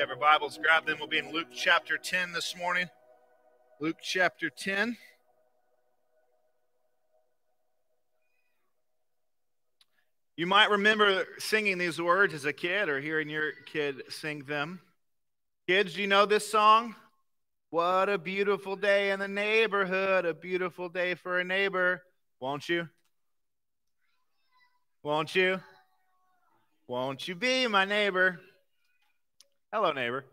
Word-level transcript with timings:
you 0.00 0.06
have 0.06 0.08
your 0.08 0.16
Bibles, 0.16 0.56
grab 0.56 0.86
them. 0.86 0.96
We'll 0.98 1.08
be 1.08 1.18
in 1.18 1.30
Luke 1.30 1.48
chapter 1.54 1.98
10 1.98 2.32
this 2.32 2.56
morning. 2.56 2.88
Luke 3.80 3.98
chapter 4.02 4.48
10. 4.48 4.96
You 10.38 10.46
might 10.46 10.70
remember 10.70 11.26
singing 11.36 11.76
these 11.76 12.00
words 12.00 12.32
as 12.32 12.46
a 12.46 12.52
kid 12.54 12.88
or 12.88 12.98
hearing 12.98 13.28
your 13.28 13.52
kid 13.66 14.04
sing 14.08 14.44
them. 14.44 14.80
Kids, 15.68 15.92
do 15.92 16.00
you 16.00 16.06
know 16.06 16.24
this 16.24 16.50
song? 16.50 16.94
What 17.68 18.08
a 18.08 18.16
beautiful 18.16 18.76
day 18.76 19.10
in 19.10 19.18
the 19.20 19.28
neighborhood, 19.28 20.24
a 20.24 20.32
beautiful 20.32 20.88
day 20.88 21.14
for 21.14 21.40
a 21.40 21.44
neighbor. 21.44 22.02
Won't 22.40 22.70
you? 22.70 22.88
Won't 25.02 25.34
you? 25.34 25.60
Won't 26.86 27.28
you 27.28 27.34
be 27.34 27.66
my 27.66 27.84
neighbor? 27.84 28.40
Hello, 29.72 29.92
neighbor. 29.92 30.24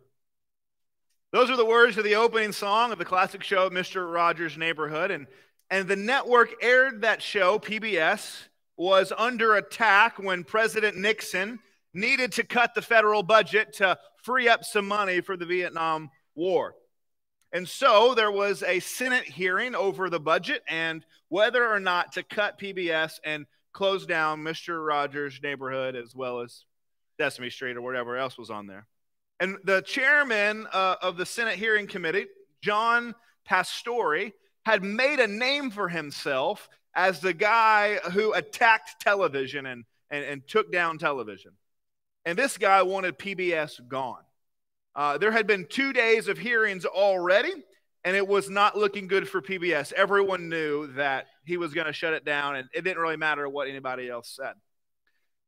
Those 1.31 1.51
are 1.51 1.57
the 1.57 1.63
words 1.63 1.95
of 1.99 2.03
the 2.03 2.15
opening 2.15 2.51
song 2.51 2.91
of 2.91 2.97
the 2.97 3.05
classic 3.05 3.43
show, 3.43 3.69
Mr. 3.69 4.11
Rogers' 4.11 4.57
Neighborhood. 4.57 5.11
And, 5.11 5.27
and 5.69 5.87
the 5.87 5.95
network 5.95 6.55
aired 6.59 7.01
that 7.01 7.21
show, 7.21 7.59
PBS, 7.59 8.47
was 8.77 9.13
under 9.15 9.53
attack 9.53 10.17
when 10.17 10.43
President 10.43 10.97
Nixon 10.97 11.59
needed 11.93 12.31
to 12.31 12.43
cut 12.43 12.73
the 12.73 12.81
federal 12.81 13.21
budget 13.21 13.73
to 13.73 13.99
free 14.23 14.49
up 14.49 14.65
some 14.65 14.87
money 14.87 15.21
for 15.21 15.37
the 15.37 15.45
Vietnam 15.45 16.09
War. 16.33 16.73
And 17.53 17.69
so 17.69 18.15
there 18.15 18.31
was 18.31 18.63
a 18.63 18.79
Senate 18.79 19.25
hearing 19.25 19.75
over 19.75 20.09
the 20.09 20.19
budget 20.19 20.63
and 20.67 21.05
whether 21.29 21.63
or 21.63 21.79
not 21.79 22.13
to 22.13 22.23
cut 22.23 22.57
PBS 22.57 23.19
and 23.23 23.45
close 23.71 24.07
down 24.07 24.43
Mr. 24.43 24.83
Rogers' 24.83 25.39
neighborhood 25.43 25.95
as 25.95 26.15
well 26.15 26.39
as 26.39 26.65
Sesame 27.19 27.51
Street 27.51 27.77
or 27.77 27.83
whatever 27.83 28.17
else 28.17 28.35
was 28.35 28.49
on 28.49 28.65
there. 28.65 28.87
And 29.39 29.57
the 29.63 29.81
chairman 29.81 30.67
uh, 30.71 30.95
of 31.01 31.17
the 31.17 31.25
Senate 31.25 31.55
hearing 31.55 31.87
committee, 31.87 32.25
John 32.61 33.13
Pastore, 33.45 34.31
had 34.65 34.83
made 34.83 35.19
a 35.19 35.27
name 35.27 35.69
for 35.71 35.87
himself 35.87 36.67
as 36.95 37.19
the 37.19 37.33
guy 37.33 37.97
who 38.11 38.33
attacked 38.33 38.99
television 38.99 39.65
and, 39.67 39.85
and, 40.09 40.25
and 40.25 40.47
took 40.47 40.71
down 40.71 40.97
television. 40.97 41.51
And 42.25 42.37
this 42.37 42.57
guy 42.57 42.81
wanted 42.81 43.17
PBS 43.17 43.87
gone. 43.87 44.23
Uh, 44.95 45.17
there 45.19 45.31
had 45.31 45.45
been 45.45 45.67
two 45.69 45.93
days 45.93 46.27
of 46.27 46.39
hearings 46.39 46.83
already, 46.83 47.53
and 48.03 48.15
it 48.15 48.27
was 48.27 48.49
not 48.49 48.75
looking 48.75 49.07
good 49.07 49.29
for 49.29 49.41
PBS. 49.41 49.93
Everyone 49.93 50.49
knew 50.49 50.87
that 50.93 51.27
he 51.45 51.55
was 51.55 51.73
going 51.73 51.85
to 51.85 51.93
shut 51.93 52.13
it 52.13 52.25
down, 52.25 52.55
and 52.55 52.67
it 52.73 52.83
didn't 52.83 53.01
really 53.01 53.15
matter 53.15 53.47
what 53.47 53.67
anybody 53.67 54.09
else 54.09 54.35
said. 54.35 54.55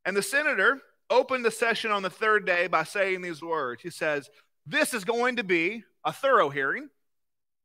And 0.05 0.15
the 0.15 0.21
senator 0.21 0.79
opened 1.09 1.45
the 1.45 1.51
session 1.51 1.91
on 1.91 2.03
the 2.03 2.09
third 2.09 2.45
day 2.45 2.67
by 2.67 2.83
saying 2.83 3.21
these 3.21 3.41
words 3.41 3.81
He 3.81 3.89
says, 3.89 4.29
This 4.65 4.93
is 4.93 5.03
going 5.03 5.37
to 5.37 5.43
be 5.43 5.83
a 6.05 6.13
thorough 6.13 6.49
hearing, 6.49 6.89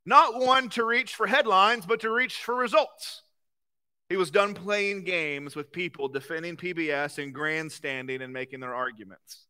not 0.07 0.41
one 0.41 0.69
to 0.71 0.85
reach 0.85 1.15
for 1.15 1.27
headlines, 1.27 1.87
but 1.87 2.01
to 2.01 2.11
reach 2.11 2.37
for 2.37 2.55
results. 2.55 3.23
He 4.09 4.17
was 4.17 4.31
done 4.31 4.55
playing 4.55 5.05
games 5.05 5.57
with 5.57 5.73
people 5.73 6.09
defending 6.09 6.57
PBS 6.57 7.23
and 7.23 7.35
grandstanding 7.35 8.21
and 8.21 8.33
making 8.33 8.61
their 8.61 8.75
arguments. 8.75 9.47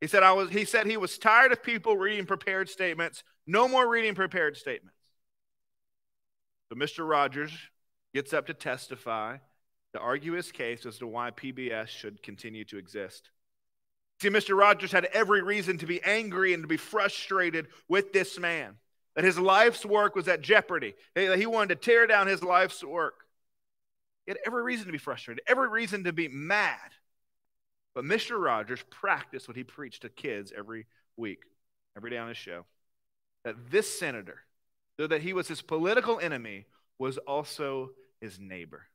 He 0.00 0.06
said, 0.06 0.22
I 0.22 0.32
was, 0.32 0.50
he 0.50 0.64
said 0.64 0.86
he 0.86 0.98
was 0.98 1.16
tired 1.16 1.52
of 1.52 1.62
people 1.62 1.96
reading 1.96 2.26
prepared 2.26 2.68
statements. 2.68 3.24
No 3.46 3.66
more 3.66 3.88
reading 3.88 4.14
prepared 4.14 4.56
statements. 4.56 4.96
So 6.68 6.76
Mr. 6.78 7.08
Rogers 7.08 7.52
gets 8.12 8.32
up 8.32 8.46
to 8.48 8.54
testify, 8.54 9.38
to 9.96 10.02
argue 10.02 10.32
his 10.32 10.52
case 10.52 10.86
as 10.86 10.98
to 10.98 11.06
why 11.06 11.30
PBS 11.30 11.88
should 11.88 12.22
continue 12.22 12.64
to 12.66 12.78
exist. 12.78 13.30
See, 14.20 14.30
Mr. 14.30 14.56
Rogers 14.56 14.92
had 14.92 15.06
every 15.06 15.42
reason 15.42 15.78
to 15.78 15.86
be 15.86 16.02
angry 16.02 16.54
and 16.54 16.62
to 16.62 16.68
be 16.68 16.78
frustrated 16.78 17.66
with 17.88 18.12
this 18.12 18.38
man, 18.38 18.76
that 19.14 19.24
his 19.24 19.38
life's 19.38 19.84
work 19.84 20.14
was 20.14 20.28
at 20.28 20.40
jeopardy, 20.40 20.94
that 21.14 21.38
he 21.38 21.46
wanted 21.46 21.68
to 21.68 21.84
tear 21.84 22.06
down 22.06 22.26
his 22.26 22.42
life's 22.42 22.82
work. 22.82 23.14
He 24.24 24.30
had 24.30 24.38
every 24.46 24.62
reason 24.62 24.86
to 24.86 24.92
be 24.92 24.98
frustrated, 24.98 25.42
every 25.46 25.68
reason 25.68 26.04
to 26.04 26.12
be 26.12 26.28
mad. 26.28 26.78
But 27.94 28.04
Mr. 28.04 28.42
Rogers 28.42 28.84
practiced 28.90 29.48
what 29.48 29.56
he 29.56 29.64
preached 29.64 30.02
to 30.02 30.08
kids 30.08 30.52
every 30.56 30.86
week, 31.16 31.40
every 31.96 32.10
day 32.10 32.18
on 32.18 32.28
his 32.28 32.36
show. 32.36 32.64
That 33.44 33.70
this 33.70 33.98
senator, 33.98 34.40
though 34.98 35.06
that 35.06 35.22
he 35.22 35.32
was 35.32 35.48
his 35.48 35.62
political 35.62 36.18
enemy, 36.18 36.66
was 36.98 37.18
also 37.18 37.90
his 38.20 38.38
neighbor. 38.38 38.86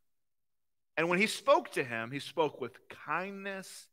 And 0.97 1.09
when 1.09 1.19
he 1.19 1.28
spoke 1.28 1.72
to 1.72 1.84
him, 1.84 2.12
he 2.12 2.19
spoke 2.19 2.59
with 2.59 2.78
kindness, 2.90 3.88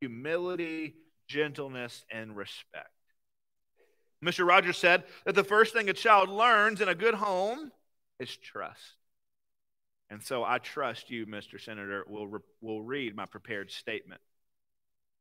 humility, 0.00 0.94
gentleness, 1.26 2.04
and 2.10 2.36
respect. 2.36 2.88
Mr. 4.24 4.46
Rogers 4.46 4.78
said 4.78 5.04
that 5.24 5.34
the 5.34 5.44
first 5.44 5.72
thing 5.72 5.88
a 5.88 5.92
child 5.92 6.28
learns 6.28 6.80
in 6.80 6.88
a 6.88 6.94
good 6.94 7.14
home 7.14 7.72
is 8.20 8.36
trust. 8.36 8.96
And 10.10 10.22
so 10.22 10.44
I 10.44 10.58
trust 10.58 11.10
you, 11.10 11.26
Mr. 11.26 11.60
Senator, 11.60 12.04
will, 12.06 12.28
re- 12.28 12.40
will 12.60 12.82
read 12.82 13.16
my 13.16 13.26
prepared 13.26 13.70
statement. 13.70 14.20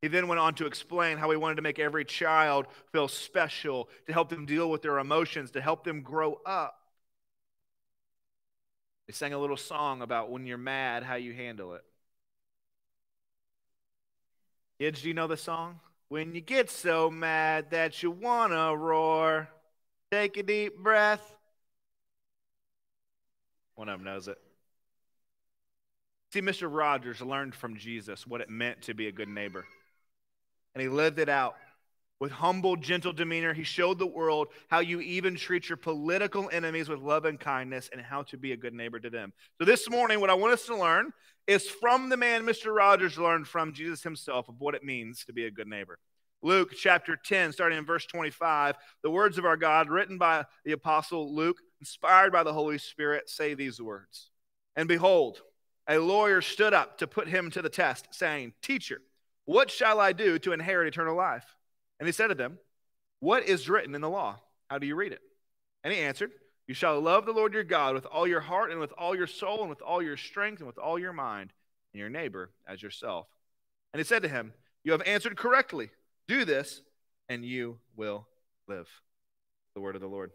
He 0.01 0.07
then 0.07 0.27
went 0.27 0.39
on 0.39 0.53
to 0.55 0.65
explain 0.65 1.17
how 1.17 1.31
he 1.31 1.37
wanted 1.37 1.55
to 1.55 1.61
make 1.61 1.79
every 1.79 2.03
child 2.03 2.65
feel 2.91 3.07
special, 3.07 3.87
to 4.07 4.13
help 4.13 4.29
them 4.29 4.45
deal 4.45 4.69
with 4.69 4.81
their 4.81 4.99
emotions, 4.99 5.51
to 5.51 5.61
help 5.61 5.83
them 5.83 6.01
grow 6.01 6.41
up. 6.45 6.75
He 9.11 9.13
sang 9.13 9.33
a 9.33 9.37
little 9.37 9.57
song 9.57 10.01
about 10.01 10.31
when 10.31 10.45
you're 10.45 10.57
mad, 10.57 11.03
how 11.03 11.15
you 11.15 11.33
handle 11.33 11.73
it. 11.73 11.83
Kids, 14.79 15.01
do 15.01 15.09
you 15.09 15.13
know 15.13 15.27
the 15.27 15.35
song? 15.35 15.81
When 16.07 16.33
you 16.33 16.39
get 16.39 16.69
so 16.69 17.11
mad 17.11 17.71
that 17.71 18.01
you 18.01 18.09
want 18.09 18.53
to 18.53 18.73
roar, 18.73 19.49
take 20.11 20.37
a 20.37 20.43
deep 20.43 20.77
breath. 20.77 21.35
One 23.75 23.89
of 23.89 23.99
them 23.99 24.05
knows 24.05 24.29
it. 24.29 24.37
See, 26.31 26.41
Mr. 26.41 26.73
Rogers 26.73 27.19
learned 27.19 27.53
from 27.53 27.75
Jesus 27.75 28.25
what 28.25 28.39
it 28.39 28.49
meant 28.49 28.83
to 28.83 28.93
be 28.93 29.07
a 29.07 29.11
good 29.11 29.27
neighbor 29.27 29.65
and 30.73 30.81
he 30.81 30.87
lived 30.87 31.19
it 31.19 31.27
out. 31.27 31.55
With 32.21 32.31
humble, 32.31 32.75
gentle 32.75 33.13
demeanor, 33.13 33.51
he 33.51 33.63
showed 33.63 33.97
the 33.97 34.05
world 34.05 34.49
how 34.67 34.77
you 34.77 35.01
even 35.01 35.35
treat 35.35 35.67
your 35.67 35.77
political 35.77 36.51
enemies 36.53 36.87
with 36.87 36.99
love 36.99 37.25
and 37.25 37.39
kindness 37.39 37.89
and 37.91 37.99
how 37.99 38.21
to 38.21 38.37
be 38.37 38.51
a 38.51 38.57
good 38.57 38.75
neighbor 38.75 38.99
to 38.99 39.09
them. 39.09 39.33
So, 39.57 39.65
this 39.65 39.89
morning, 39.89 40.19
what 40.19 40.29
I 40.29 40.35
want 40.35 40.53
us 40.53 40.67
to 40.67 40.77
learn 40.77 41.13
is 41.47 41.67
from 41.67 42.09
the 42.09 42.17
man 42.17 42.43
Mr. 42.43 42.75
Rogers 42.75 43.17
learned 43.17 43.47
from 43.47 43.73
Jesus 43.73 44.03
himself 44.03 44.49
of 44.49 44.59
what 44.59 44.75
it 44.75 44.83
means 44.83 45.25
to 45.25 45.33
be 45.33 45.45
a 45.45 45.51
good 45.51 45.65
neighbor. 45.65 45.97
Luke 46.43 46.73
chapter 46.77 47.15
10, 47.17 47.53
starting 47.53 47.79
in 47.79 47.85
verse 47.87 48.05
25, 48.05 48.75
the 49.01 49.09
words 49.09 49.39
of 49.39 49.45
our 49.45 49.57
God, 49.57 49.89
written 49.89 50.19
by 50.19 50.45
the 50.63 50.73
apostle 50.73 51.33
Luke, 51.33 51.57
inspired 51.79 52.31
by 52.31 52.43
the 52.43 52.53
Holy 52.53 52.77
Spirit, 52.77 53.31
say 53.31 53.55
these 53.55 53.81
words 53.81 54.29
And 54.75 54.87
behold, 54.87 55.41
a 55.89 55.97
lawyer 55.97 56.41
stood 56.41 56.75
up 56.75 56.99
to 56.99 57.07
put 57.07 57.27
him 57.27 57.49
to 57.49 57.63
the 57.63 57.69
test, 57.69 58.09
saying, 58.11 58.53
Teacher, 58.61 59.01
what 59.45 59.71
shall 59.71 59.99
I 59.99 60.13
do 60.13 60.37
to 60.37 60.53
inherit 60.53 60.87
eternal 60.87 61.15
life? 61.17 61.57
And 62.01 62.07
he 62.07 62.11
said 62.11 62.29
to 62.29 62.35
them, 62.35 62.57
What 63.19 63.47
is 63.47 63.69
written 63.69 63.93
in 63.93 64.01
the 64.01 64.09
law? 64.09 64.39
How 64.71 64.79
do 64.79 64.87
you 64.87 64.95
read 64.95 65.11
it? 65.11 65.21
And 65.83 65.93
he 65.93 65.99
answered, 65.99 66.31
You 66.67 66.73
shall 66.73 66.99
love 66.99 67.27
the 67.27 67.31
Lord 67.31 67.53
your 67.53 67.63
God 67.63 67.93
with 67.93 68.07
all 68.07 68.25
your 68.27 68.39
heart 68.39 68.71
and 68.71 68.79
with 68.79 68.91
all 68.97 69.15
your 69.15 69.27
soul 69.27 69.61
and 69.61 69.69
with 69.69 69.83
all 69.83 70.01
your 70.01 70.17
strength 70.17 70.57
and 70.57 70.67
with 70.67 70.79
all 70.79 70.97
your 70.97 71.13
mind, 71.13 71.53
and 71.93 71.99
your 71.99 72.09
neighbor 72.09 72.49
as 72.67 72.81
yourself. 72.81 73.27
And 73.93 73.99
he 73.99 74.03
said 74.03 74.23
to 74.23 74.29
him, 74.29 74.53
You 74.83 74.93
have 74.93 75.03
answered 75.03 75.37
correctly. 75.37 75.91
Do 76.27 76.43
this, 76.43 76.81
and 77.29 77.45
you 77.45 77.77
will 77.95 78.27
live. 78.67 78.89
The 79.75 79.81
word 79.81 79.93
of 79.93 80.01
the 80.01 80.07
Lord. 80.07 80.31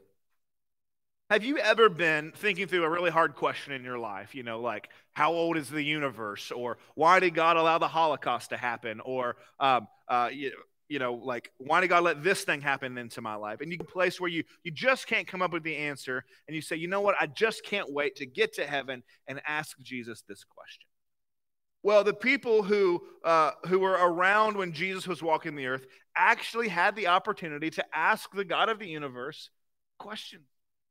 Have 1.31 1.43
you 1.43 1.59
ever 1.59 1.89
been 1.89 2.31
thinking 2.31 2.69
through 2.69 2.85
a 2.85 2.89
really 2.89 3.11
hard 3.11 3.35
question 3.35 3.73
in 3.73 3.83
your 3.83 3.99
life? 3.99 4.37
You 4.37 4.45
know, 4.45 4.61
like, 4.61 4.89
how 5.15 5.33
old 5.33 5.57
is 5.57 5.69
the 5.69 5.83
universe? 5.83 6.53
Or 6.53 6.79
why 6.95 7.19
did 7.19 7.35
God 7.35 7.57
allow 7.57 7.79
the 7.79 7.89
Holocaust 7.89 8.51
to 8.51 8.57
happen? 8.57 9.01
Or, 9.01 9.35
um, 9.59 9.89
uh, 10.07 10.31
you, 10.33 10.53
you 10.89 10.99
know, 10.99 11.15
like, 11.15 11.51
why 11.59 11.81
did 11.81 11.89
God 11.89 12.05
let 12.05 12.23
this 12.23 12.45
thing 12.45 12.61
happen 12.61 12.97
into 12.99 13.21
my 13.21 13.35
life? 13.35 13.61
And 13.61 13.73
you 13.73 13.79
a 13.81 13.85
place 13.85 14.21
where 14.21 14.31
you, 14.31 14.45
you 14.63 14.71
just 14.71 15.07
can't 15.07 15.27
come 15.27 15.43
up 15.43 15.53
with 15.53 15.65
the 15.65 15.77
answer. 15.77 16.25
And 16.47 16.55
you 16.55 16.63
say, 16.63 16.77
you 16.77 16.89
know 16.89 17.01
what? 17.01 17.17
I 17.21 17.27
just 17.27 17.65
can't 17.65 17.93
wait 17.93 18.17
to 18.17 18.27
get 18.27 18.55
to 18.55 18.67
heaven 18.67 19.03
and 19.27 19.41
ask 19.47 19.79
Jesus 19.81 20.23
this 20.29 20.45
question. 20.45 20.87
Well, 21.83 22.05
the 22.05 22.15
people 22.15 22.63
who, 22.63 23.03
uh, 23.25 23.53
who 23.67 23.79
were 23.79 23.93
around 23.93 24.57
when 24.57 24.73
Jesus 24.73 25.07
was 25.07 25.23
walking 25.23 25.55
the 25.57 25.67
earth 25.67 25.87
actually 26.17 26.69
had 26.69 26.97
the 26.97 27.09
opportunity 27.09 27.71
to 27.71 27.85
ask 27.95 28.33
the 28.33 28.45
God 28.45 28.69
of 28.69 28.79
the 28.79 28.89
universe 28.89 29.51
question. 29.99 30.41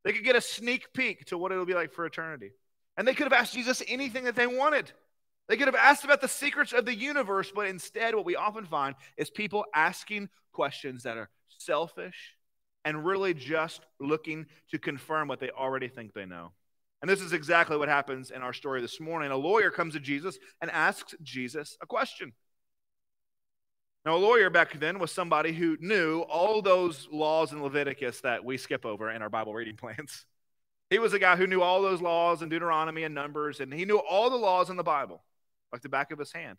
They 0.03 0.13
could 0.13 0.24
get 0.24 0.36
a 0.36 0.42
sneak 0.42 0.94
peek 0.94 1.25
to 1.25 1.38
what 1.38 1.51
it'll 1.51 1.65
be 1.65 1.74
like 1.74 1.94
for 1.94 2.06
eternity. 2.06 2.51
And 2.97 3.07
they 3.07 3.13
could 3.13 3.25
have 3.25 3.33
asked 3.33 3.53
Jesus 3.53 3.83
anything 3.88 4.25
that 4.25 4.36
they 4.36 4.47
wanted. 4.47 4.92
They 5.47 5.57
could 5.57 5.68
have 5.68 5.75
asked 5.75 6.03
about 6.03 6.21
the 6.21 6.27
secrets 6.27 6.74
of 6.74 6.86
the 6.86 6.95
universe, 6.95 7.51
but 7.53 7.68
instead, 7.68 8.15
what 8.15 8.25
we 8.25 8.36
often 8.36 8.65
find 8.65 8.95
is 9.18 9.30
people 9.30 9.65
asking 9.75 10.30
questions 10.51 11.03
that 11.03 11.18
are 11.18 11.30
selfish 11.50 12.36
and 12.83 13.06
really 13.06 13.33
just 13.33 13.81
looking 14.00 14.45
to 14.71 14.80
confirm 14.80 15.27
what 15.27 15.39
they 15.39 15.50
already 15.50 15.88
think 15.88 16.13
they 16.13 16.25
know. 16.25 16.51
And 17.01 17.09
this 17.09 17.21
is 17.21 17.33
exactly 17.33 17.77
what 17.77 17.89
happens 17.89 18.31
in 18.31 18.42
our 18.42 18.53
story 18.53 18.81
this 18.81 19.00
morning. 19.00 19.31
A 19.31 19.38
lawyer 19.38 19.69
comes 19.69 19.94
to 19.94 20.00
Jesus 20.00 20.39
and 20.62 20.71
asks 20.71 21.13
Jesus 21.21 21.77
a 21.81 21.86
question. 21.86 22.33
Now, 24.06 24.15
a 24.15 24.18
lawyer 24.18 24.51
back 24.51 24.80
then 24.80 25.00
was 25.00 25.12
somebody 25.12 25.51
who 25.51 25.77
knew 25.80 26.21
all 26.21 26.62
those 26.62 27.07
laws 27.12 27.51
in 27.51 27.63
Leviticus 27.63 28.21
that 28.21 28.45
we 28.45 28.57
skip 28.57 28.86
over 28.86 29.09
in 29.09 29.24
our 29.24 29.30
Bible 29.30 29.53
reading 29.53 29.77
plans. 29.77 30.25
He 30.92 31.00
was 31.00 31.13
a 31.13 31.19
guy 31.19 31.36
who 31.36 31.47
knew 31.47 31.63
all 31.63 31.81
those 31.81 32.01
laws 32.01 32.44
in 32.44 32.50
Deuteronomy 32.50 33.03
and 33.03 33.15
Numbers, 33.15 33.59
and 33.59 33.74
he 33.74 33.86
knew 33.86 33.97
all 33.97 34.30
the 34.30 34.36
laws 34.36 34.69
in 34.69 34.75
the 34.75 34.83
Bible, 34.83 35.24
like 35.71 35.81
the 35.81 35.89
back 35.89 36.12
of 36.12 36.19
his 36.19 36.31
hand. 36.31 36.57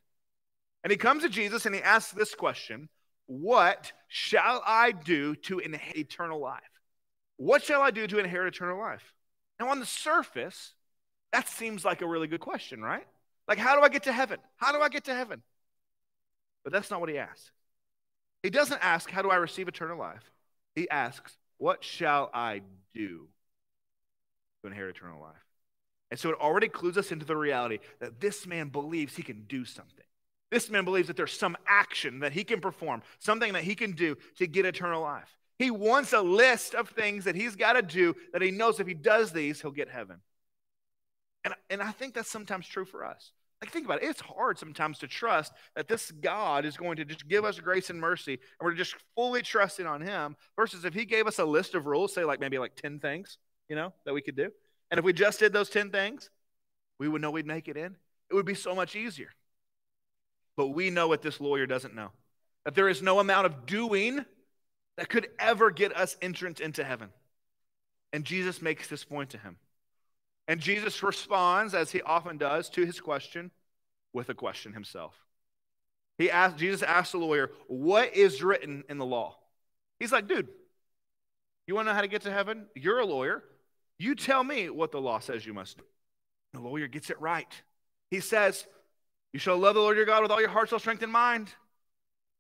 And 0.85 0.91
he 0.91 0.97
comes 0.97 1.23
to 1.23 1.29
Jesus 1.29 1.67
and 1.67 1.75
he 1.75 1.83
asks 1.83 2.13
this 2.13 2.35
question 2.35 2.89
What 3.27 3.93
shall 4.09 4.63
I 4.65 4.93
do 4.93 5.35
to 5.37 5.59
inherit 5.59 5.97
eternal 5.97 6.41
life? 6.41 6.63
What 7.37 7.63
shall 7.63 7.83
I 7.83 7.91
do 7.91 8.07
to 8.07 8.19
inherit 8.19 8.55
eternal 8.55 8.79
life? 8.79 9.13
Now, 9.59 9.71
on 9.71 9.81
the 9.81 9.87
surface, 9.87 10.75
that 11.33 11.49
seems 11.49 11.85
like 11.85 12.03
a 12.03 12.07
really 12.07 12.29
good 12.29 12.41
question, 12.41 12.83
right? 12.83 13.07
Like, 13.49 13.59
how 13.59 13.77
do 13.77 13.83
I 13.83 13.89
get 13.89 14.05
to 14.05 14.13
heaven? 14.13 14.39
How 14.57 14.73
do 14.73 14.81
I 14.81 14.89
get 14.89 15.05
to 15.05 15.15
heaven? 15.15 15.43
But 16.65 16.73
that's 16.73 16.91
not 16.91 17.01
what 17.01 17.09
he 17.09 17.19
asks. 17.19 17.53
He 18.43 18.51
doesn't 18.51 18.85
ask, 18.85 19.11
How 19.11 19.23
do 19.23 19.31
I 19.31 19.37
receive 19.37 19.69
eternal 19.69 19.99
life? 19.99 20.31
He 20.75 20.89
asks, 20.89 21.37
What 21.59 21.83
shall 21.83 22.31
I 22.33 22.63
do 22.95 23.29
to 24.63 24.67
inherit 24.69 24.97
eternal 24.97 25.21
life? 25.21 25.46
And 26.11 26.21
so 26.21 26.31
it 26.31 26.37
already 26.41 26.69
clues 26.69 26.97
us 26.97 27.11
into 27.11 27.27
the 27.27 27.37
reality 27.37 27.79
that 28.01 28.21
this 28.21 28.47
man 28.47 28.69
believes 28.69 29.17
he 29.17 29.23
can 29.23 29.45
do 29.49 29.65
something. 29.65 30.05
This 30.51 30.71
man 30.71 30.85
believes 30.85 31.09
that 31.09 31.17
there's 31.17 31.37
some 31.37 31.57
action 31.67 32.21
that 32.21 32.33
he 32.33 32.45
can 32.45 32.61
perform, 32.61 33.03
something 33.19 33.53
that 33.55 33.65
he 33.65 33.75
can 33.75 33.93
do 33.93 34.17
to 34.37 34.47
get 34.47 34.65
eternal 34.65 35.03
life. 35.03 35.37
He 35.59 35.71
wants 35.71 36.13
a 36.13 36.21
list 36.21 36.75
of 36.75 36.91
things 36.91 37.25
that 37.25 37.35
he's 37.35 37.57
got 37.57 37.73
to 37.73 37.83
do 37.83 38.15
that 38.33 38.43
he 38.43 38.51
knows 38.51 38.79
if 38.79 38.87
he 38.87 38.95
does 38.95 39.33
these, 39.33 39.61
he'll 39.61 39.71
get 39.71 39.89
heaven. 39.89 40.21
And, 41.45 41.55
and 41.71 41.83
I 41.83 41.93
think 41.93 42.15
that's 42.15 42.31
sometimes 42.31 42.69
true 42.69 42.85
for 42.85 43.05
us. 43.05 43.33
Like, 43.63 43.73
think 43.73 43.87
about 43.87 44.03
it. 44.03 44.09
It's 44.09 44.21
hard 44.21 44.59
sometimes 44.59 44.99
to 44.99 45.09
trust 45.09 45.53
that 45.75 45.89
this 45.89 46.11
God 46.11 46.67
is 46.67 46.77
going 46.77 46.97
to 46.97 47.07
just 47.07 47.27
give 47.27 47.45
us 47.45 47.59
grace 47.59 47.89
and 47.89 47.99
mercy, 47.99 48.33
and 48.33 48.67
we're 48.67 48.75
just 48.75 48.97
fully 49.15 49.41
trusting 49.41 49.87
on 49.87 50.03
Him. 50.03 50.37
Versus 50.57 50.85
if 50.85 50.93
He 50.93 51.07
gave 51.07 51.27
us 51.27 51.39
a 51.39 51.45
list 51.45 51.75
of 51.75 51.87
rules, 51.87 52.13
say 52.13 52.25
like 52.25 52.39
maybe 52.39 52.59
like 52.59 52.77
10 52.77 52.99
things, 52.99 53.39
you 53.69 53.77
know, 53.77 53.95
that 54.05 54.13
we 54.13 54.21
could 54.21 54.37
do. 54.37 54.51
And 54.91 54.99
if 54.99 55.05
we 55.05 55.13
just 55.13 55.39
did 55.41 55.53
those 55.53 55.69
10 55.71 55.91
things, 55.91 56.31
we 56.99 57.09
would 57.09 57.21
know 57.21 57.31
we'd 57.31 57.47
make 57.47 57.69
it 57.69 57.77
in. 57.77 57.97
It 58.31 58.35
would 58.35 58.47
be 58.47 58.55
so 58.55 58.75
much 58.75 58.97
easier. 58.97 59.31
But 60.57 60.69
we 60.69 60.91
know 60.91 61.09
what 61.09 61.23
this 61.23 61.41
lawyer 61.41 61.67
doesn't 61.67 61.95
know 61.95 62.11
that 62.65 62.75
there 62.75 62.89
is 62.89 63.01
no 63.01 63.21
amount 63.21 63.47
of 63.47 63.65
doing 63.65 64.25
that 64.97 65.09
could 65.09 65.29
ever 65.39 65.71
get 65.71 65.97
us 65.97 66.17
entrance 66.21 66.59
into 66.59 66.83
heaven. 66.83 67.11
And 68.13 68.25
Jesus 68.25 68.61
makes 68.61 68.89
this 68.89 69.05
point 69.05 69.31
to 69.31 69.39
him. 69.39 69.57
And 70.49 70.61
Jesus 70.61 71.01
responds, 71.03 71.75
as 71.75 71.93
he 71.93 72.03
often 72.03 72.39
does, 72.39 72.69
to 72.71 72.85
his 72.85 72.99
question 72.99 73.53
with 74.13 74.31
a 74.31 74.35
question 74.35 74.73
himself. 74.73 75.15
He 76.19 76.31
asked, 76.31 76.57
Jesus 76.57 76.83
asked 76.83 77.13
the 77.13 77.19
lawyer, 77.19 77.51
What 77.69 78.17
is 78.17 78.43
written 78.43 78.83
in 78.89 78.99
the 78.99 79.05
law? 79.05 79.37
He's 80.01 80.13
like, 80.13 80.27
Dude, 80.27 80.49
you 81.67 81.75
want 81.75 81.87
to 81.87 81.93
know 81.93 81.95
how 81.95 82.01
to 82.01 82.09
get 82.09 82.23
to 82.23 82.33
heaven? 82.33 82.67
You're 82.75 83.01
a 83.01 83.07
lawyer. 83.07 83.45
You 83.99 84.15
tell 84.15 84.45
me 84.45 84.69
what 84.69 84.93
the 84.93 85.01
law 85.01 85.19
says 85.19 85.47
you 85.47 85.55
must 85.55 85.79
do. 85.79 85.85
The 86.53 86.61
lawyer 86.61 86.87
gets 86.87 87.11
it 87.11 87.21
right. 87.21 87.51
He 88.11 88.21
says, 88.21 88.67
You 89.33 89.39
shall 89.39 89.59
love 89.59 89.75
the 89.75 89.81
Lord 89.81 89.97
your 89.97 90.07
God 90.07 90.23
with 90.23 90.31
all 90.31 90.41
your 90.41 90.51
heart, 90.51 90.71
soul, 90.71 90.79
strength, 90.79 91.03
and 91.03 91.13
mind, 91.13 91.49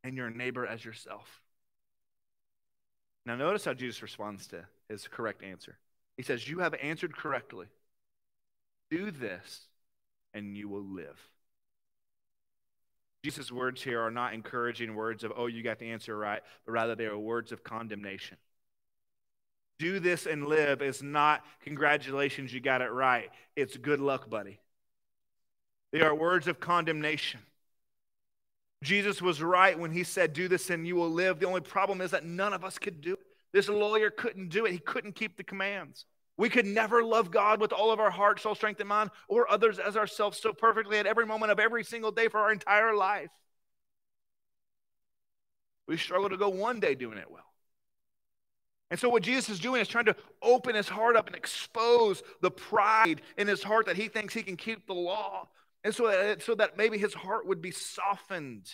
and 0.05 0.17
your 0.17 0.31
neighbor 0.31 0.67
as 0.67 0.85
yourself. 0.85 1.41
Now, 3.25 3.37
notice 3.37 3.64
how 3.64 3.75
Jesus 3.75 4.03
responds 4.03 4.47
to 4.49 4.64
his 4.88 5.08
correct 5.08 5.43
answer. 5.43 5.79
He 6.17 6.23
says, 6.23 6.49
You 6.49 6.61
have 6.61 6.75
answered 6.75 7.17
correctly. 7.17 7.67
Do 8.91 9.11
this, 9.11 9.67
and 10.32 10.56
you 10.56 10.69
will 10.69 10.85
live. 10.85 11.19
Jesus' 13.25 13.50
words 13.50 13.82
here 13.82 14.00
are 14.00 14.11
not 14.12 14.35
encouraging 14.35 14.94
words 14.94 15.25
of, 15.25 15.32
oh, 15.37 15.47
you 15.47 15.64
got 15.64 15.81
the 15.81 15.91
answer 15.91 16.17
right, 16.17 16.43
but 16.64 16.73
rather 16.73 16.94
they 16.94 17.06
are 17.06 17.19
words 17.19 17.50
of 17.50 17.64
condemnation. 17.64 18.37
Do 19.78 20.00
this 20.00 20.26
and 20.26 20.46
live 20.46 20.81
is 20.81 21.02
not 21.02 21.44
congratulations, 21.62 22.52
you 22.52 22.61
got 22.61 22.82
it 22.82 22.90
right. 22.90 23.31
It's 23.55 23.76
good 23.76 24.00
luck, 24.00 24.31
buddy. 24.31 24.58
They 25.93 26.00
are 26.00 26.14
words 26.14 26.49
of 26.49 26.61
condemnation. 26.61 27.40
Jesus 28.82 29.23
was 29.23 29.43
right 29.43 29.78
when 29.78 29.90
he 29.90 30.05
said, 30.05 30.32
Do 30.32 30.49
this 30.49 30.70
and 30.70 30.87
you 30.87 30.96
will 30.96 31.11
live. 31.11 31.40
The 31.40 31.46
only 31.46 31.61
problem 31.61 32.00
is 32.00 32.11
that 32.11 32.25
none 32.25 32.52
of 32.52 32.64
us 32.64 32.78
could 32.78 33.00
do 33.00 33.14
it. 33.14 33.20
This 33.52 33.69
lawyer 33.69 34.11
couldn't 34.11 34.49
do 34.50 34.67
it, 34.67 34.73
he 34.73 34.78
couldn't 34.78 35.14
keep 35.14 35.37
the 35.37 35.44
commands. 35.44 36.05
We 36.38 36.50
could 36.50 36.67
never 36.67 37.02
love 37.02 37.31
God 37.31 37.61
with 37.61 37.72
all 37.72 37.90
of 37.90 37.99
our 37.99 38.11
heart, 38.11 38.40
soul, 38.40 38.55
strength, 38.55 38.81
and 38.81 38.88
mind, 38.88 39.11
or 39.26 39.50
others 39.50 39.79
as 39.79 39.96
ourselves 39.96 40.38
so 40.38 40.52
perfectly 40.52 40.99
at 40.99 41.06
every 41.06 41.25
moment 41.25 41.50
of 41.50 41.58
every 41.58 41.82
single 41.82 42.12
day 42.12 42.29
for 42.29 42.38
our 42.38 42.52
entire 42.52 42.94
life. 42.94 43.31
We 45.88 45.96
struggle 45.96 46.29
to 46.29 46.37
go 46.37 46.50
one 46.50 46.81
day 46.81 46.94
doing 46.94 47.17
it 47.17 47.31
well. 47.31 47.45
And 48.90 49.00
so, 49.00 49.08
what 49.08 49.22
Jesus 49.22 49.48
is 49.48 49.58
doing 49.58 49.80
is 49.80 49.88
trying 49.88 50.04
to 50.04 50.16
open 50.42 50.74
his 50.74 50.88
heart 50.88 51.16
up 51.16 51.26
and 51.26 51.34
expose 51.34 52.22
the 52.40 52.50
pride 52.50 53.20
in 53.36 53.48
his 53.48 53.62
heart 53.62 53.86
that 53.86 53.96
he 53.96 54.08
thinks 54.08 54.32
he 54.32 54.42
can 54.42 54.56
keep 54.56 54.86
the 54.86 54.94
law. 54.94 55.48
And 55.82 55.94
so 55.94 56.06
that, 56.06 56.42
so 56.42 56.54
that 56.54 56.76
maybe 56.76 56.98
his 56.98 57.14
heart 57.14 57.46
would 57.46 57.60
be 57.60 57.70
softened 57.70 58.70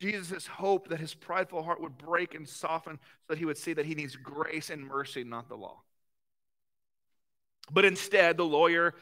Jesus' 0.00 0.46
hope 0.46 0.88
that 0.88 0.98
his 0.98 1.14
prideful 1.14 1.62
heart 1.62 1.80
would 1.80 1.98
break 1.98 2.34
and 2.34 2.48
soften 2.48 2.98
so 2.98 3.26
that 3.28 3.38
he 3.38 3.44
would 3.44 3.58
see 3.58 3.74
that 3.74 3.84
he 3.84 3.94
needs 3.94 4.16
grace 4.16 4.70
and 4.70 4.86
mercy, 4.86 5.24
not 5.24 5.48
the 5.48 5.56
law. 5.56 5.82
But 7.70 7.84
instead, 7.84 8.38
the 8.38 8.44
lawyer, 8.44 8.94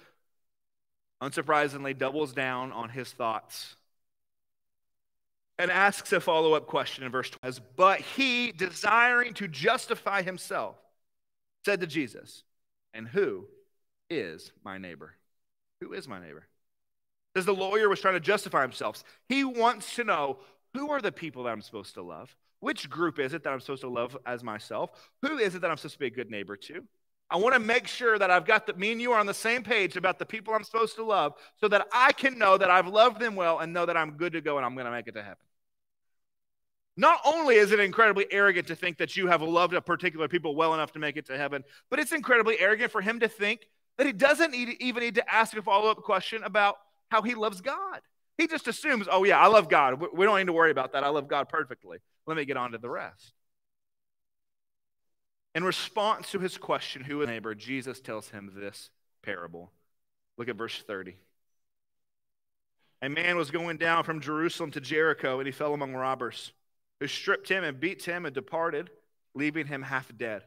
unsurprisingly, 1.22 1.96
doubles 1.96 2.32
down 2.32 2.72
on 2.72 2.88
his 2.88 3.12
thoughts 3.12 3.76
and 5.58 5.70
asks 5.70 6.12
a 6.12 6.20
follow 6.20 6.54
up 6.54 6.66
question 6.66 7.04
in 7.04 7.10
verse 7.10 7.30
12. 7.30 7.60
But 7.76 8.00
he, 8.00 8.52
desiring 8.52 9.34
to 9.34 9.48
justify 9.48 10.22
himself, 10.22 10.76
said 11.64 11.80
to 11.80 11.86
Jesus, 11.86 12.44
And 12.94 13.08
who 13.08 13.46
is 14.08 14.52
my 14.64 14.78
neighbor? 14.78 15.14
Who 15.80 15.92
is 15.92 16.08
my 16.08 16.20
neighbor? 16.20 16.46
As 17.34 17.44
the 17.44 17.54
lawyer 17.54 17.88
was 17.88 18.00
trying 18.00 18.14
to 18.14 18.20
justify 18.20 18.62
himself, 18.62 19.02
he 19.28 19.44
wants 19.44 19.94
to 19.96 20.04
know 20.04 20.38
who 20.74 20.90
are 20.90 21.00
the 21.00 21.12
people 21.12 21.44
that 21.44 21.50
I'm 21.50 21.62
supposed 21.62 21.94
to 21.94 22.02
love? 22.02 22.34
Which 22.60 22.90
group 22.90 23.18
is 23.18 23.34
it 23.34 23.44
that 23.44 23.52
I'm 23.52 23.60
supposed 23.60 23.82
to 23.82 23.88
love 23.88 24.16
as 24.26 24.42
myself? 24.42 24.90
Who 25.22 25.38
is 25.38 25.54
it 25.54 25.60
that 25.60 25.70
I'm 25.70 25.76
supposed 25.76 25.94
to 25.94 26.00
be 26.00 26.06
a 26.06 26.10
good 26.10 26.30
neighbor 26.30 26.56
to? 26.56 26.84
I 27.30 27.36
want 27.36 27.54
to 27.54 27.60
make 27.60 27.86
sure 27.86 28.18
that 28.18 28.30
I've 28.30 28.46
got 28.46 28.66
the, 28.66 28.72
me 28.74 28.90
and 28.90 29.00
you 29.00 29.12
are 29.12 29.20
on 29.20 29.26
the 29.26 29.34
same 29.34 29.62
page 29.62 29.96
about 29.96 30.18
the 30.18 30.24
people 30.24 30.54
I'm 30.54 30.64
supposed 30.64 30.96
to 30.96 31.04
love 31.04 31.34
so 31.60 31.68
that 31.68 31.86
I 31.92 32.12
can 32.12 32.38
know 32.38 32.56
that 32.56 32.70
I've 32.70 32.88
loved 32.88 33.20
them 33.20 33.36
well 33.36 33.58
and 33.58 33.72
know 33.72 33.84
that 33.86 33.96
I'm 33.96 34.12
good 34.12 34.32
to 34.32 34.40
go 34.40 34.56
and 34.56 34.64
I'm 34.64 34.74
going 34.74 34.86
to 34.86 34.90
make 34.90 35.06
it 35.06 35.12
to 35.12 35.22
heaven. 35.22 35.36
Not 36.98 37.20
only 37.24 37.54
is 37.54 37.70
it 37.70 37.78
incredibly 37.78 38.26
arrogant 38.32 38.66
to 38.66 38.74
think 38.74 38.98
that 38.98 39.16
you 39.16 39.28
have 39.28 39.40
loved 39.40 39.72
a 39.72 39.80
particular 39.80 40.26
people 40.26 40.56
well 40.56 40.74
enough 40.74 40.90
to 40.92 40.98
make 40.98 41.16
it 41.16 41.26
to 41.26 41.38
heaven, 41.38 41.62
but 41.90 42.00
it's 42.00 42.10
incredibly 42.10 42.58
arrogant 42.58 42.90
for 42.90 43.00
him 43.00 43.20
to 43.20 43.28
think 43.28 43.68
that 43.98 44.06
he 44.06 44.12
doesn't 44.12 44.50
need, 44.50 44.76
even 44.80 45.04
need 45.04 45.14
to 45.14 45.32
ask 45.32 45.56
a 45.56 45.62
follow 45.62 45.92
up 45.92 45.98
question 45.98 46.42
about 46.42 46.74
how 47.08 47.22
he 47.22 47.36
loves 47.36 47.60
God. 47.60 48.00
He 48.36 48.48
just 48.48 48.66
assumes, 48.66 49.06
oh, 49.08 49.22
yeah, 49.22 49.38
I 49.38 49.46
love 49.46 49.68
God. 49.68 50.02
We 50.12 50.26
don't 50.26 50.38
need 50.38 50.48
to 50.48 50.52
worry 50.52 50.72
about 50.72 50.92
that. 50.92 51.04
I 51.04 51.08
love 51.08 51.28
God 51.28 51.48
perfectly. 51.48 51.98
Let 52.26 52.36
me 52.36 52.44
get 52.44 52.56
on 52.56 52.72
to 52.72 52.78
the 52.78 52.90
rest. 52.90 53.32
In 55.54 55.62
response 55.62 56.32
to 56.32 56.40
his 56.40 56.58
question, 56.58 57.04
who 57.04 57.22
is 57.22 57.28
neighbor, 57.28 57.54
Jesus 57.54 58.00
tells 58.00 58.30
him 58.30 58.52
this 58.56 58.90
parable. 59.22 59.70
Look 60.36 60.48
at 60.48 60.56
verse 60.56 60.82
30. 60.84 61.14
A 63.02 63.08
man 63.08 63.36
was 63.36 63.52
going 63.52 63.76
down 63.76 64.02
from 64.02 64.20
Jerusalem 64.20 64.72
to 64.72 64.80
Jericho, 64.80 65.38
and 65.38 65.46
he 65.46 65.52
fell 65.52 65.74
among 65.74 65.94
robbers, 65.94 66.52
who 67.00 67.06
stripped 67.06 67.48
him 67.48 67.64
and 67.64 67.80
beat 67.80 68.04
him 68.04 68.26
and 68.26 68.34
departed, 68.34 68.90
leaving 69.34 69.66
him 69.66 69.82
half 69.82 70.10
dead. 70.16 70.42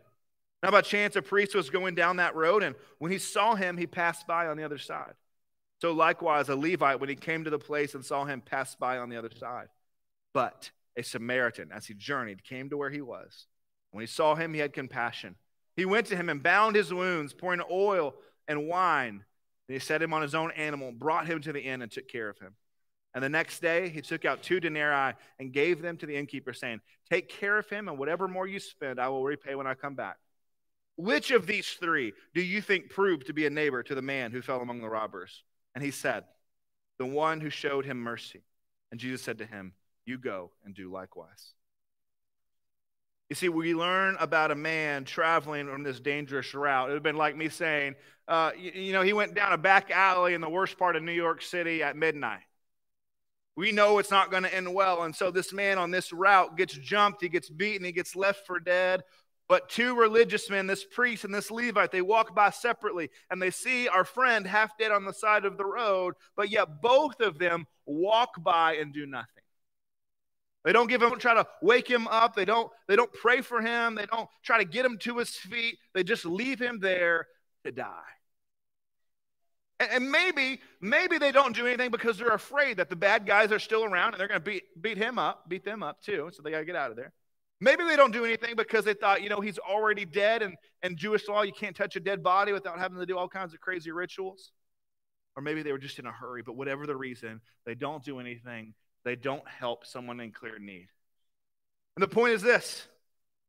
Now, 0.63 0.71
by 0.71 0.81
chance, 0.81 1.15
a 1.15 1.21
priest 1.21 1.55
was 1.55 1.69
going 1.69 1.95
down 1.95 2.17
that 2.17 2.35
road, 2.35 2.61
and 2.61 2.75
when 2.99 3.11
he 3.11 3.17
saw 3.17 3.55
him, 3.55 3.77
he 3.77 3.87
passed 3.87 4.27
by 4.27 4.47
on 4.47 4.57
the 4.57 4.63
other 4.63 4.77
side. 4.77 5.13
So 5.81 5.91
likewise, 5.91 6.49
a 6.49 6.55
Levite, 6.55 6.99
when 6.99 7.09
he 7.09 7.15
came 7.15 7.43
to 7.43 7.49
the 7.49 7.57
place 7.57 7.95
and 7.95 8.05
saw 8.05 8.25
him, 8.25 8.41
passed 8.41 8.79
by 8.79 8.99
on 8.99 9.09
the 9.09 9.17
other 9.17 9.31
side. 9.35 9.69
But 10.33 10.69
a 10.95 11.01
Samaritan, 11.01 11.71
as 11.71 11.87
he 11.87 11.95
journeyed, 11.95 12.43
came 12.43 12.69
to 12.69 12.77
where 12.77 12.91
he 12.91 13.01
was. 13.01 13.47
When 13.89 14.01
he 14.01 14.07
saw 14.07 14.35
him, 14.35 14.53
he 14.53 14.59
had 14.59 14.73
compassion. 14.73 15.35
He 15.75 15.85
went 15.85 16.05
to 16.07 16.15
him 16.15 16.29
and 16.29 16.43
bound 16.43 16.75
his 16.75 16.93
wounds, 16.93 17.33
pouring 17.33 17.61
oil 17.71 18.13
and 18.47 18.67
wine. 18.67 19.25
And 19.67 19.73
he 19.73 19.79
set 19.79 20.01
him 20.01 20.13
on 20.13 20.21
his 20.21 20.35
own 20.35 20.51
animal, 20.51 20.91
brought 20.91 21.27
him 21.27 21.41
to 21.41 21.53
the 21.53 21.61
inn, 21.61 21.81
and 21.81 21.91
took 21.91 22.07
care 22.07 22.29
of 22.29 22.37
him. 22.37 22.53
And 23.13 23.23
the 23.23 23.29
next 23.29 23.61
day, 23.61 23.89
he 23.89 24.01
took 24.01 24.23
out 24.23 24.41
two 24.41 24.59
denarii 24.59 25.13
and 25.39 25.51
gave 25.51 25.81
them 25.81 25.97
to 25.97 26.05
the 26.05 26.15
innkeeper, 26.15 26.53
saying, 26.53 26.79
Take 27.09 27.27
care 27.27 27.57
of 27.57 27.69
him, 27.69 27.89
and 27.89 27.97
whatever 27.97 28.27
more 28.27 28.47
you 28.47 28.59
spend, 28.59 28.99
I 28.99 29.09
will 29.09 29.23
repay 29.23 29.55
when 29.55 29.67
I 29.67 29.73
come 29.73 29.95
back. 29.95 30.17
Which 30.95 31.31
of 31.31 31.47
these 31.47 31.67
three 31.79 32.13
do 32.33 32.41
you 32.41 32.61
think 32.61 32.89
proved 32.89 33.27
to 33.27 33.33
be 33.33 33.45
a 33.45 33.49
neighbor 33.49 33.83
to 33.83 33.95
the 33.95 34.01
man 34.01 34.31
who 34.31 34.41
fell 34.41 34.61
among 34.61 34.81
the 34.81 34.89
robbers? 34.89 35.43
And 35.75 35.83
he 35.83 35.91
said, 35.91 36.23
The 36.99 37.05
one 37.05 37.41
who 37.41 37.49
showed 37.49 37.85
him 37.85 37.97
mercy. 37.97 38.43
And 38.91 38.99
Jesus 38.99 39.21
said 39.21 39.39
to 39.39 39.45
him, 39.45 39.73
You 40.05 40.17
go 40.17 40.51
and 40.63 40.73
do 40.73 40.91
likewise. 40.91 41.53
You 43.29 43.35
see, 43.35 43.49
we 43.49 43.73
learn 43.73 44.17
about 44.19 44.51
a 44.51 44.55
man 44.55 45.05
traveling 45.05 45.69
on 45.69 45.83
this 45.83 46.01
dangerous 46.01 46.53
route. 46.53 46.89
It 46.89 46.91
would 46.91 46.97
have 46.97 47.03
been 47.03 47.15
like 47.15 47.35
me 47.37 47.47
saying, 47.47 47.95
uh, 48.27 48.51
you, 48.57 48.71
you 48.71 48.93
know, 48.93 49.01
he 49.01 49.13
went 49.13 49.33
down 49.33 49.53
a 49.53 49.57
back 49.57 49.89
alley 49.89 50.33
in 50.33 50.41
the 50.41 50.49
worst 50.49 50.77
part 50.77 50.97
of 50.97 51.03
New 51.03 51.13
York 51.13 51.41
City 51.41 51.81
at 51.81 51.95
midnight. 51.95 52.41
We 53.55 53.71
know 53.71 53.97
it's 53.97 54.11
not 54.11 54.31
going 54.31 54.43
to 54.43 54.53
end 54.53 54.73
well. 54.73 55.03
And 55.03 55.15
so 55.15 55.29
this 55.29 55.51
man 55.51 55.77
on 55.77 55.91
this 55.91 56.13
route 56.13 56.57
gets 56.57 56.73
jumped, 56.73 57.21
he 57.21 57.29
gets 57.29 57.49
beaten, 57.49 57.85
he 57.85 57.91
gets 57.91 58.15
left 58.15 58.45
for 58.47 58.59
dead. 58.59 59.01
But 59.49 59.67
two 59.67 59.95
religious 59.97 60.49
men, 60.49 60.65
this 60.65 60.85
priest 60.85 61.25
and 61.25 61.33
this 61.33 61.51
Levite, 61.51 61.91
they 61.91 62.01
walk 62.01 62.33
by 62.33 62.51
separately 62.51 63.09
and 63.29 63.41
they 63.41 63.51
see 63.51 63.89
our 63.89 64.05
friend 64.05 64.47
half 64.47 64.77
dead 64.77 64.91
on 64.91 65.03
the 65.03 65.11
side 65.11 65.43
of 65.43 65.57
the 65.57 65.65
road, 65.65 66.13
but 66.37 66.49
yet 66.49 66.81
both 66.81 67.19
of 67.19 67.37
them 67.37 67.65
walk 67.85 68.41
by 68.41 68.75
and 68.75 68.93
do 68.93 69.05
nothing. 69.05 69.43
They 70.63 70.71
don't 70.71 70.87
give 70.87 71.01
him 71.01 71.17
try 71.17 71.33
to 71.33 71.47
wake 71.61 71.89
him 71.89 72.07
up. 72.07 72.35
They 72.35 72.45
don't 72.45 72.71
they 72.87 72.95
don't 72.95 73.11
pray 73.11 73.41
for 73.41 73.61
him. 73.61 73.95
They 73.95 74.05
don't 74.05 74.29
try 74.43 74.59
to 74.59 74.63
get 74.63 74.85
him 74.85 74.97
to 74.99 75.17
his 75.17 75.31
feet. 75.31 75.77
They 75.93 76.03
just 76.03 76.23
leave 76.23 76.61
him 76.61 76.79
there 76.79 77.27
to 77.65 77.71
die. 77.71 78.03
And 79.89 80.11
maybe, 80.11 80.59
maybe 80.79 81.17
they 81.17 81.31
don't 81.31 81.55
do 81.55 81.65
anything 81.65 81.89
because 81.89 82.17
they're 82.17 82.29
afraid 82.29 82.77
that 82.77 82.89
the 82.89 82.95
bad 82.95 83.25
guys 83.25 83.51
are 83.51 83.59
still 83.59 83.83
around 83.83 84.13
and 84.13 84.19
they're 84.19 84.27
going 84.27 84.39
to 84.39 84.45
beat, 84.45 84.63
beat 84.79 84.97
him 84.97 85.17
up, 85.17 85.49
beat 85.49 85.65
them 85.65 85.81
up 85.81 86.01
too. 86.01 86.29
So 86.33 86.43
they 86.43 86.51
got 86.51 86.59
to 86.59 86.65
get 86.65 86.75
out 86.75 86.91
of 86.91 86.97
there. 86.97 87.13
Maybe 87.59 87.83
they 87.83 87.95
don't 87.95 88.11
do 88.11 88.25
anything 88.25 88.55
because 88.55 88.85
they 88.85 88.93
thought, 88.93 89.21
you 89.21 89.29
know, 89.29 89.39
he's 89.39 89.59
already 89.59 90.05
dead 90.05 90.41
and, 90.41 90.55
and 90.81 90.97
Jewish 90.97 91.27
law, 91.27 91.43
you 91.43 91.53
can't 91.53 91.75
touch 91.75 91.95
a 91.95 91.99
dead 91.99 92.23
body 92.23 92.53
without 92.53 92.79
having 92.79 92.97
to 92.99 93.05
do 93.05 93.17
all 93.17 93.27
kinds 93.27 93.53
of 93.53 93.59
crazy 93.59 93.91
rituals. 93.91 94.51
Or 95.35 95.43
maybe 95.43 95.63
they 95.63 95.71
were 95.71 95.77
just 95.77 95.99
in 95.99 96.05
a 96.05 96.11
hurry, 96.11 96.41
but 96.41 96.55
whatever 96.55 96.85
the 96.85 96.95
reason, 96.95 97.39
they 97.65 97.75
don't 97.75 98.03
do 98.03 98.19
anything. 98.19 98.73
They 99.03 99.15
don't 99.15 99.47
help 99.47 99.85
someone 99.85 100.19
in 100.19 100.31
clear 100.31 100.59
need. 100.59 100.87
And 101.95 102.03
the 102.03 102.07
point 102.07 102.33
is 102.33 102.41
this 102.41 102.87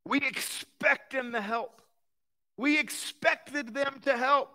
we 0.04 0.18
expect 0.18 1.12
them 1.12 1.32
to 1.32 1.40
help. 1.40 1.80
We 2.56 2.78
expected 2.78 3.74
them 3.74 4.00
to 4.04 4.16
help. 4.16 4.50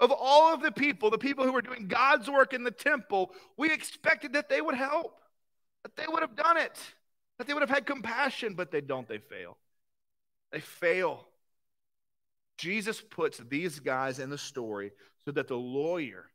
Of 0.00 0.10
all 0.10 0.52
of 0.52 0.62
the 0.62 0.72
people, 0.72 1.10
the 1.10 1.18
people 1.18 1.44
who 1.44 1.52
were 1.52 1.62
doing 1.62 1.86
God's 1.86 2.28
work 2.28 2.52
in 2.52 2.64
the 2.64 2.70
temple, 2.70 3.32
we 3.56 3.72
expected 3.72 4.32
that 4.32 4.48
they 4.48 4.60
would 4.60 4.74
help, 4.74 5.20
that 5.84 5.96
they 5.96 6.06
would 6.08 6.20
have 6.20 6.34
done 6.34 6.56
it, 6.56 6.76
that 7.38 7.46
they 7.46 7.54
would 7.54 7.62
have 7.62 7.70
had 7.70 7.86
compassion, 7.86 8.54
but 8.54 8.70
they 8.70 8.80
don't. 8.80 9.08
They 9.08 9.18
fail. 9.18 9.56
They 10.52 10.60
fail. 10.60 11.26
Jesus 12.58 13.00
puts 13.00 13.38
these 13.38 13.78
guys 13.80 14.18
in 14.18 14.30
the 14.30 14.38
story 14.38 14.92
so 15.24 15.30
that 15.32 15.48
the 15.48 15.56
lawyer 15.56 16.26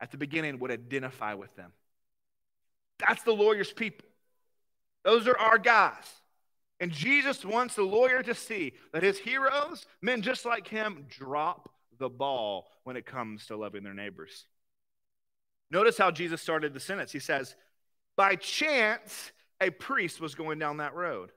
at 0.00 0.10
the 0.10 0.16
beginning 0.16 0.58
would 0.58 0.70
identify 0.70 1.34
with 1.34 1.54
them. 1.56 1.72
That's 2.98 3.22
the 3.22 3.32
lawyer's 3.32 3.72
people. 3.72 4.08
Those 5.04 5.26
are 5.26 5.36
our 5.36 5.58
guys. 5.58 6.04
And 6.80 6.90
Jesus 6.90 7.44
wants 7.44 7.74
the 7.76 7.82
lawyer 7.82 8.22
to 8.22 8.34
see 8.34 8.72
that 8.92 9.02
his 9.02 9.18
heroes, 9.18 9.86
men 10.00 10.22
just 10.22 10.44
like 10.44 10.66
him, 10.66 11.06
drop 11.08 11.68
the 12.02 12.10
ball 12.10 12.66
when 12.84 12.96
it 12.96 13.06
comes 13.06 13.46
to 13.46 13.56
loving 13.56 13.84
their 13.84 13.94
neighbors. 13.94 14.46
Notice 15.70 15.96
how 15.96 16.10
Jesus 16.10 16.42
started 16.42 16.74
the 16.74 16.80
sentence. 16.80 17.12
He 17.12 17.20
says, 17.20 17.54
By 18.16 18.36
chance, 18.36 19.32
a 19.60 19.70
priest 19.70 20.20
was 20.20 20.34
going 20.34 20.58
down 20.58 20.78
that 20.78 20.94
road. 20.94 21.30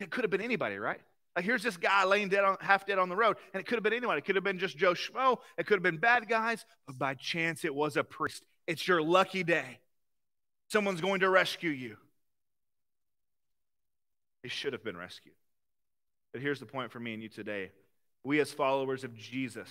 It 0.00 0.10
could 0.10 0.24
have 0.24 0.30
been 0.30 0.40
anybody, 0.40 0.76
right? 0.76 1.00
Like 1.34 1.44
here's 1.44 1.62
this 1.62 1.76
guy 1.76 2.04
laying 2.04 2.28
dead 2.28 2.44
on, 2.44 2.56
half 2.60 2.86
dead 2.86 2.98
on 2.98 3.08
the 3.08 3.16
road, 3.16 3.36
and 3.52 3.60
it 3.60 3.66
could 3.66 3.74
have 3.74 3.82
been 3.82 3.92
anyone. 3.92 4.16
It 4.16 4.24
could 4.24 4.36
have 4.36 4.44
been 4.44 4.58
just 4.58 4.78
Joe 4.78 4.94
Schmo. 4.94 5.38
It 5.58 5.66
could 5.66 5.74
have 5.74 5.82
been 5.82 5.98
bad 5.98 6.28
guys, 6.28 6.64
but 6.86 6.96
by 6.96 7.14
chance 7.14 7.64
it 7.64 7.74
was 7.74 7.96
a 7.96 8.04
priest. 8.04 8.44
It's 8.66 8.86
your 8.86 9.02
lucky 9.02 9.42
day. 9.42 9.80
Someone's 10.68 11.00
going 11.00 11.20
to 11.20 11.28
rescue 11.28 11.70
you. 11.70 11.96
They 14.42 14.48
should 14.48 14.72
have 14.72 14.84
been 14.84 14.96
rescued. 14.96 15.34
But 16.32 16.40
here's 16.40 16.60
the 16.60 16.66
point 16.66 16.92
for 16.92 17.00
me 17.00 17.14
and 17.14 17.22
you 17.22 17.28
today. 17.28 17.72
We, 18.24 18.40
as 18.40 18.50
followers 18.50 19.04
of 19.04 19.14
Jesus, 19.14 19.68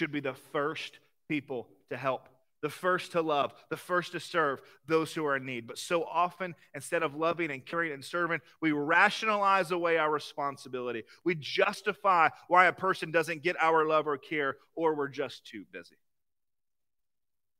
should 0.00 0.10
be 0.10 0.20
the 0.20 0.32
first 0.32 0.98
people 1.28 1.68
to 1.90 1.96
help, 1.98 2.30
the 2.62 2.70
first 2.70 3.12
to 3.12 3.20
love, 3.20 3.52
the 3.68 3.76
first 3.76 4.12
to 4.12 4.18
serve 4.18 4.62
those 4.88 5.12
who 5.12 5.26
are 5.26 5.36
in 5.36 5.44
need. 5.44 5.66
But 5.66 5.76
so 5.76 6.04
often, 6.04 6.54
instead 6.74 7.02
of 7.02 7.14
loving 7.14 7.50
and 7.50 7.66
caring 7.66 7.92
and 7.92 8.02
serving, 8.02 8.40
we 8.62 8.72
rationalize 8.72 9.72
away 9.72 9.98
our 9.98 10.10
responsibility. 10.10 11.02
We 11.22 11.34
justify 11.34 12.30
why 12.48 12.64
a 12.64 12.72
person 12.72 13.10
doesn't 13.10 13.42
get 13.42 13.60
our 13.60 13.86
love 13.86 14.06
or 14.06 14.16
care, 14.16 14.56
or 14.74 14.94
we're 14.94 15.08
just 15.08 15.46
too 15.46 15.66
busy. 15.70 15.96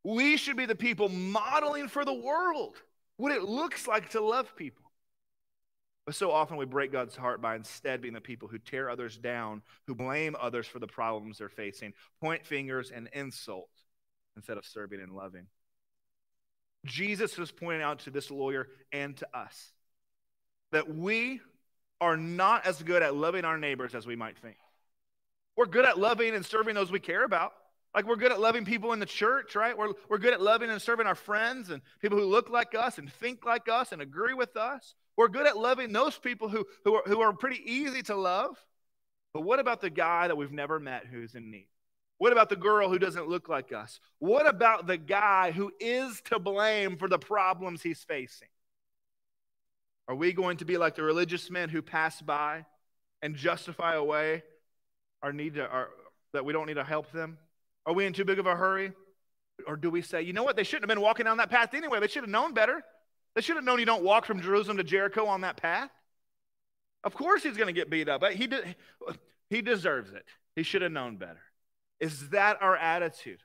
We 0.02 0.38
should 0.38 0.56
be 0.56 0.64
the 0.64 0.74
people 0.74 1.10
modeling 1.10 1.88
for 1.88 2.06
the 2.06 2.14
world 2.14 2.76
what 3.18 3.32
it 3.32 3.42
looks 3.42 3.86
like 3.86 4.08
to 4.10 4.22
love 4.22 4.56
people. 4.56 4.89
But 6.06 6.14
so 6.14 6.30
often 6.32 6.56
we 6.56 6.64
break 6.64 6.92
God's 6.92 7.14
heart 7.14 7.40
by 7.40 7.56
instead 7.56 8.00
being 8.00 8.14
the 8.14 8.20
people 8.20 8.48
who 8.48 8.58
tear 8.58 8.90
others 8.90 9.16
down, 9.16 9.62
who 9.86 9.94
blame 9.94 10.34
others 10.40 10.66
for 10.66 10.78
the 10.78 10.86
problems 10.86 11.38
they're 11.38 11.48
facing, 11.48 11.92
point 12.20 12.46
fingers 12.46 12.90
and 12.90 13.08
insult 13.12 13.70
instead 14.36 14.56
of 14.56 14.64
serving 14.64 15.00
and 15.00 15.12
loving. 15.12 15.46
Jesus 16.86 17.36
was 17.36 17.52
pointing 17.52 17.82
out 17.82 18.00
to 18.00 18.10
this 18.10 18.30
lawyer 18.30 18.68
and 18.92 19.16
to 19.18 19.28
us 19.34 19.72
that 20.72 20.92
we 20.92 21.40
are 22.00 22.16
not 22.16 22.66
as 22.66 22.82
good 22.82 23.02
at 23.02 23.14
loving 23.14 23.44
our 23.44 23.58
neighbors 23.58 23.94
as 23.94 24.06
we 24.06 24.16
might 24.16 24.38
think. 24.38 24.56
We're 25.56 25.66
good 25.66 25.84
at 25.84 25.98
loving 25.98 26.34
and 26.34 26.46
serving 26.46 26.74
those 26.74 26.90
we 26.90 27.00
care 27.00 27.24
about. 27.24 27.52
Like 27.94 28.06
we're 28.06 28.16
good 28.16 28.32
at 28.32 28.40
loving 28.40 28.64
people 28.64 28.92
in 28.92 29.00
the 29.00 29.06
church, 29.06 29.56
right? 29.56 29.76
We're, 29.76 29.92
we're 30.08 30.18
good 30.18 30.32
at 30.32 30.40
loving 30.40 30.70
and 30.70 30.80
serving 30.80 31.06
our 31.06 31.14
friends 31.14 31.70
and 31.70 31.82
people 32.00 32.18
who 32.18 32.24
look 32.24 32.48
like 32.48 32.74
us 32.74 32.98
and 32.98 33.12
think 33.12 33.44
like 33.44 33.68
us 33.68 33.92
and 33.92 34.00
agree 34.00 34.32
with 34.32 34.56
us. 34.56 34.94
We're 35.20 35.28
good 35.28 35.46
at 35.46 35.58
loving 35.58 35.92
those 35.92 36.16
people 36.16 36.48
who, 36.48 36.66
who, 36.82 36.94
are, 36.94 37.02
who 37.04 37.20
are 37.20 37.34
pretty 37.34 37.60
easy 37.70 38.02
to 38.04 38.16
love. 38.16 38.56
But 39.34 39.42
what 39.42 39.60
about 39.60 39.82
the 39.82 39.90
guy 39.90 40.26
that 40.26 40.36
we've 40.38 40.50
never 40.50 40.80
met 40.80 41.04
who's 41.04 41.34
in 41.34 41.50
need? 41.50 41.68
What 42.16 42.32
about 42.32 42.48
the 42.48 42.56
girl 42.56 42.88
who 42.88 42.98
doesn't 42.98 43.28
look 43.28 43.46
like 43.46 43.70
us? 43.70 44.00
What 44.18 44.48
about 44.48 44.86
the 44.86 44.96
guy 44.96 45.50
who 45.50 45.72
is 45.78 46.22
to 46.30 46.38
blame 46.38 46.96
for 46.96 47.06
the 47.06 47.18
problems 47.18 47.82
he's 47.82 48.02
facing? 48.02 48.48
Are 50.08 50.14
we 50.14 50.32
going 50.32 50.56
to 50.56 50.64
be 50.64 50.78
like 50.78 50.94
the 50.94 51.02
religious 51.02 51.50
men 51.50 51.68
who 51.68 51.82
pass 51.82 52.22
by 52.22 52.64
and 53.20 53.36
justify 53.36 53.96
away 53.96 54.42
our 55.22 55.34
need 55.34 55.56
to, 55.56 55.68
our, 55.68 55.90
that 56.32 56.46
we 56.46 56.54
don't 56.54 56.66
need 56.66 56.74
to 56.74 56.84
help 56.84 57.12
them? 57.12 57.36
Are 57.84 57.92
we 57.92 58.06
in 58.06 58.14
too 58.14 58.24
big 58.24 58.38
of 58.38 58.46
a 58.46 58.56
hurry? 58.56 58.92
Or 59.66 59.76
do 59.76 59.90
we 59.90 60.00
say, 60.00 60.22
you 60.22 60.32
know 60.32 60.44
what, 60.44 60.56
they 60.56 60.64
shouldn't 60.64 60.90
have 60.90 60.96
been 60.96 61.04
walking 61.04 61.26
down 61.26 61.36
that 61.36 61.50
path 61.50 61.74
anyway. 61.74 62.00
They 62.00 62.08
should 62.08 62.22
have 62.22 62.30
known 62.30 62.54
better. 62.54 62.82
They 63.34 63.42
should 63.42 63.56
have 63.56 63.64
known 63.64 63.78
you 63.78 63.86
don't 63.86 64.02
walk 64.02 64.26
from 64.26 64.40
Jerusalem 64.40 64.76
to 64.78 64.84
Jericho 64.84 65.26
on 65.26 65.42
that 65.42 65.56
path. 65.56 65.90
Of 67.04 67.14
course 67.14 67.42
he's 67.42 67.56
going 67.56 67.68
to 67.68 67.72
get 67.72 67.90
beat 67.90 68.08
up. 68.08 68.24
He, 68.24 68.46
did, 68.46 68.76
he 69.48 69.62
deserves 69.62 70.12
it. 70.12 70.24
He 70.56 70.62
should 70.62 70.82
have 70.82 70.92
known 70.92 71.16
better. 71.16 71.40
Is 72.00 72.30
that 72.30 72.60
our 72.60 72.76
attitude? 72.76 73.40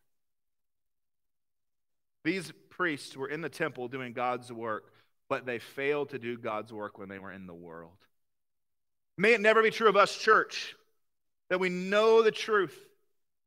These 2.24 2.52
priests 2.70 3.16
were 3.16 3.30
in 3.30 3.42
the 3.42 3.50
temple 3.50 3.88
doing 3.88 4.14
God's 4.14 4.52
work, 4.52 4.92
but 5.30 5.46
they 5.46 5.60
failed 5.60 6.10
to 6.10 6.20
do 6.20 6.38
God's 6.38 6.74
work 6.74 6.98
when 6.98 7.08
they 7.08 7.20
were 7.20 7.32
in 7.32 7.46
the 7.46 7.54
world. 7.54 7.98
May 9.18 9.34
it 9.34 9.42
never 9.42 9.62
be 9.62 9.72
true 9.72 9.88
of 9.88 9.96
us, 9.96 10.18
church, 10.18 10.76
that 11.50 11.60
we 11.60 11.70
know 11.70 12.22
the 12.22 12.32
truth, 12.32 12.78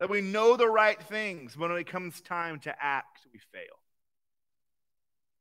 that 0.00 0.08
we 0.08 0.20
know 0.20 0.56
the 0.56 0.68
right 0.68 1.02
things, 1.02 1.56
but 1.58 1.68
when 1.68 1.78
it 1.78 1.88
comes 1.88 2.20
time 2.20 2.60
to 2.60 2.74
act, 2.80 3.26
we 3.32 3.40
fail. 3.52 3.62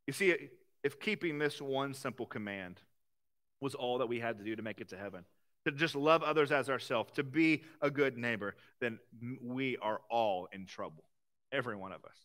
You 0.08 0.14
see, 0.14 0.36
if 0.84 1.00
keeping 1.00 1.40
this 1.40 1.62
one 1.62 1.94
simple 1.94 2.26
command 2.26 2.82
was 3.60 3.76
all 3.76 3.98
that 3.98 4.08
we 4.08 4.20
had 4.20 4.38
to 4.38 4.44
do 4.44 4.56
to 4.56 4.62
make 4.62 4.82
it 4.82 4.90
to 4.90 4.98
heaven, 4.98 5.26
to 5.66 5.72
just 5.72 5.96
love 5.96 6.24
others 6.24 6.52
as 6.52 6.70
ourselves, 6.70 7.12
to 7.14 7.24
be 7.24 7.64
a 7.82 7.90
good 7.90 8.18
neighbor, 8.18 8.56
then 8.80 9.00
we 9.44 9.78
are 9.78 10.02
all 10.10 10.48
in 10.54 10.66
trouble. 10.66 11.04
Every 11.52 11.76
one 11.76 11.92
of 11.92 12.04
us. 12.06 12.18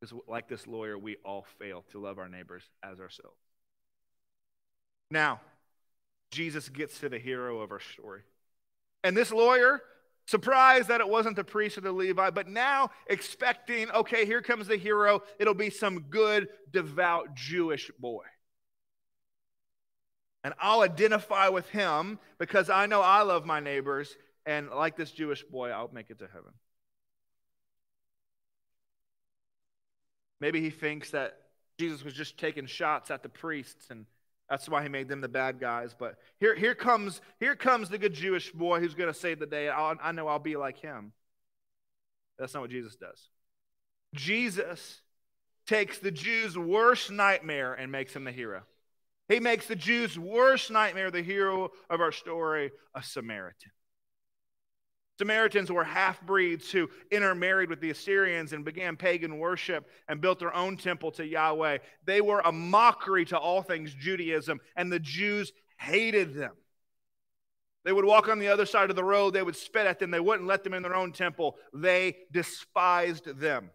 Because, 0.00 0.14
like 0.28 0.48
this 0.48 0.66
lawyer, 0.66 0.98
we 0.98 1.16
all 1.24 1.46
fail 1.58 1.84
to 1.92 1.98
love 1.98 2.18
our 2.18 2.28
neighbors 2.28 2.62
as 2.82 3.00
ourselves. 3.00 3.38
Now, 5.10 5.40
Jesus 6.30 6.68
gets 6.68 6.98
to 7.00 7.08
the 7.08 7.18
hero 7.18 7.60
of 7.60 7.70
our 7.70 7.80
story. 7.80 8.22
And 9.02 9.16
this 9.16 9.32
lawyer, 9.32 9.82
Surprised 10.26 10.88
that 10.88 11.00
it 11.00 11.08
wasn't 11.08 11.36
the 11.36 11.44
priest 11.44 11.76
or 11.76 11.82
the 11.82 11.92
Levi, 11.92 12.30
but 12.30 12.48
now 12.48 12.90
expecting, 13.08 13.90
okay, 13.90 14.24
here 14.24 14.40
comes 14.40 14.66
the 14.66 14.76
hero. 14.76 15.22
It'll 15.38 15.54
be 15.54 15.70
some 15.70 16.00
good, 16.08 16.48
devout 16.72 17.34
Jewish 17.34 17.90
boy. 17.98 18.24
And 20.42 20.54
I'll 20.58 20.80
identify 20.80 21.48
with 21.48 21.68
him 21.70 22.18
because 22.38 22.70
I 22.70 22.86
know 22.86 23.00
I 23.00 23.22
love 23.22 23.44
my 23.44 23.60
neighbors. 23.60 24.14
And 24.46 24.70
like 24.70 24.96
this 24.96 25.10
Jewish 25.10 25.42
boy, 25.42 25.70
I'll 25.70 25.90
make 25.92 26.10
it 26.10 26.18
to 26.18 26.26
heaven. 26.26 26.52
Maybe 30.40 30.60
he 30.60 30.70
thinks 30.70 31.10
that 31.10 31.38
Jesus 31.78 32.04
was 32.04 32.12
just 32.12 32.38
taking 32.38 32.66
shots 32.66 33.10
at 33.10 33.22
the 33.22 33.28
priests 33.28 33.86
and 33.90 34.04
that's 34.48 34.68
why 34.68 34.82
he 34.82 34.88
made 34.88 35.08
them 35.08 35.20
the 35.20 35.28
bad 35.28 35.58
guys. 35.58 35.94
But 35.98 36.16
here, 36.38 36.54
here, 36.54 36.74
comes, 36.74 37.20
here 37.40 37.56
comes 37.56 37.88
the 37.88 37.98
good 37.98 38.12
Jewish 38.12 38.52
boy 38.52 38.80
who's 38.80 38.94
going 38.94 39.12
to 39.12 39.18
save 39.18 39.38
the 39.38 39.46
day. 39.46 39.68
I'll, 39.68 39.96
I 40.02 40.12
know 40.12 40.28
I'll 40.28 40.38
be 40.38 40.56
like 40.56 40.78
him. 40.78 41.12
That's 42.38 42.52
not 42.52 42.60
what 42.60 42.70
Jesus 42.70 42.96
does. 42.96 43.28
Jesus 44.14 45.00
takes 45.66 45.98
the 45.98 46.10
Jews' 46.10 46.58
worst 46.58 47.10
nightmare 47.10 47.74
and 47.74 47.90
makes 47.90 48.14
him 48.14 48.24
the 48.24 48.32
hero. 48.32 48.62
He 49.28 49.40
makes 49.40 49.66
the 49.66 49.76
Jews' 49.76 50.18
worst 50.18 50.70
nightmare 50.70 51.10
the 51.10 51.22
hero 51.22 51.70
of 51.88 52.00
our 52.00 52.12
story, 52.12 52.70
a 52.94 53.02
Samaritan. 53.02 53.72
Samaritans 55.18 55.70
were 55.70 55.84
half 55.84 56.20
breeds 56.22 56.70
who 56.72 56.90
intermarried 57.10 57.70
with 57.70 57.80
the 57.80 57.90
Assyrians 57.90 58.52
and 58.52 58.64
began 58.64 58.96
pagan 58.96 59.38
worship 59.38 59.88
and 60.08 60.20
built 60.20 60.40
their 60.40 60.54
own 60.54 60.76
temple 60.76 61.12
to 61.12 61.24
Yahweh. 61.24 61.78
They 62.04 62.20
were 62.20 62.40
a 62.44 62.50
mockery 62.50 63.24
to 63.26 63.38
all 63.38 63.62
things 63.62 63.94
Judaism, 63.94 64.60
and 64.74 64.92
the 64.92 64.98
Jews 64.98 65.52
hated 65.78 66.34
them. 66.34 66.52
They 67.84 67.92
would 67.92 68.04
walk 68.04 68.28
on 68.28 68.38
the 68.38 68.48
other 68.48 68.66
side 68.66 68.90
of 68.90 68.96
the 68.96 69.04
road, 69.04 69.34
they 69.34 69.42
would 69.42 69.56
spit 69.56 69.86
at 69.86 69.98
them, 69.98 70.10
they 70.10 70.20
wouldn't 70.20 70.48
let 70.48 70.64
them 70.64 70.74
in 70.74 70.82
their 70.82 70.96
own 70.96 71.12
temple. 71.12 71.56
They 71.72 72.16
despised 72.32 73.38
them. 73.38 73.70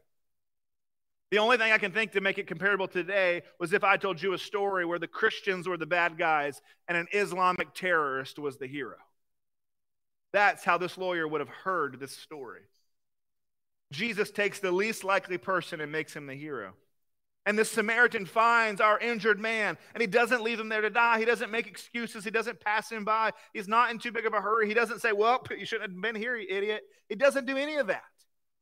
The 1.31 1.37
only 1.37 1.57
thing 1.57 1.71
I 1.71 1.77
can 1.77 1.91
think 1.91 2.13
to 2.13 2.21
make 2.21 2.39
it 2.39 2.47
comparable 2.47 2.87
today 2.87 3.43
was 3.59 3.71
if 3.71 3.83
I 3.83 3.97
told 3.97 4.21
you 4.21 4.33
a 4.33 4.37
story 4.37 4.83
where 4.83 4.97
the 4.97 5.07
Christians 5.07 5.67
were 5.67 5.77
the 5.77 5.85
bad 5.85 6.17
guys 6.17 6.59
and 6.87 6.97
an 6.97 7.07
Islamic 7.13 7.75
terrorist 7.75 8.39
was 8.39 8.57
the 8.57 8.67
hero. 8.67 8.95
That's 10.31 10.63
how 10.63 10.77
this 10.77 10.97
lawyer 10.97 11.27
would 11.27 11.41
have 11.41 11.49
heard 11.49 11.99
this 11.99 12.15
story. 12.15 12.61
Jesus 13.91 14.29
takes 14.29 14.59
the 14.59 14.71
least 14.71 15.03
likely 15.03 15.37
person 15.37 15.81
and 15.81 15.91
makes 15.91 16.15
him 16.15 16.27
the 16.27 16.35
hero. 16.35 16.73
And 17.45 17.57
the 17.57 17.65
Samaritan 17.65 18.25
finds 18.25 18.79
our 18.79 18.99
injured 18.99 19.39
man, 19.39 19.77
and 19.95 20.01
he 20.01 20.07
doesn't 20.07 20.43
leave 20.43 20.59
him 20.59 20.69
there 20.69 20.81
to 20.81 20.89
die. 20.89 21.17
He 21.17 21.25
doesn't 21.25 21.49
make 21.49 21.65
excuses. 21.65 22.23
He 22.23 22.29
doesn't 22.29 22.59
pass 22.59 22.91
him 22.91 23.03
by. 23.03 23.31
He's 23.53 23.67
not 23.67 23.89
in 23.89 23.97
too 23.97 24.11
big 24.11 24.27
of 24.27 24.33
a 24.33 24.41
hurry. 24.41 24.67
He 24.67 24.75
doesn't 24.75 24.99
say, 24.99 25.13
Well, 25.13 25.43
you 25.57 25.65
shouldn't 25.65 25.91
have 25.91 26.01
been 26.01 26.15
here, 26.15 26.35
you 26.35 26.47
idiot. 26.47 26.83
He 27.07 27.15
doesn't 27.15 27.47
do 27.47 27.57
any 27.57 27.77
of 27.77 27.87
that. 27.87 28.03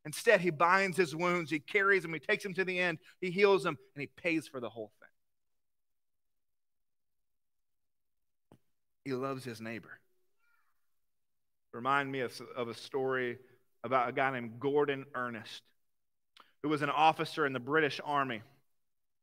Instead, 0.05 0.39
he 0.39 0.51
binds 0.51 0.95
his 0.95 1.13
wounds, 1.13 1.51
he 1.51 1.59
carries 1.59 2.05
him, 2.05 2.13
he 2.13 2.19
takes 2.19 2.45
him 2.45 2.53
to 2.53 2.63
the 2.63 2.79
end, 2.79 2.97
he 3.19 3.29
heals 3.29 3.65
him, 3.65 3.77
and 3.93 4.01
he 4.01 4.07
pays 4.07 4.47
for 4.47 4.61
the 4.61 4.69
whole 4.69 4.93
thing. 5.01 5.09
He 9.03 9.13
loves 9.13 9.43
his 9.43 9.59
neighbor. 9.59 9.99
Remind 11.77 12.11
me 12.11 12.21
of, 12.21 12.33
of 12.55 12.69
a 12.69 12.73
story 12.73 13.37
about 13.83 14.09
a 14.09 14.11
guy 14.11 14.31
named 14.31 14.59
Gordon 14.59 15.05
Ernest, 15.13 15.61
who 16.63 16.69
was 16.69 16.81
an 16.81 16.89
officer 16.89 17.45
in 17.45 17.53
the 17.53 17.59
British 17.59 18.01
Army. 18.03 18.41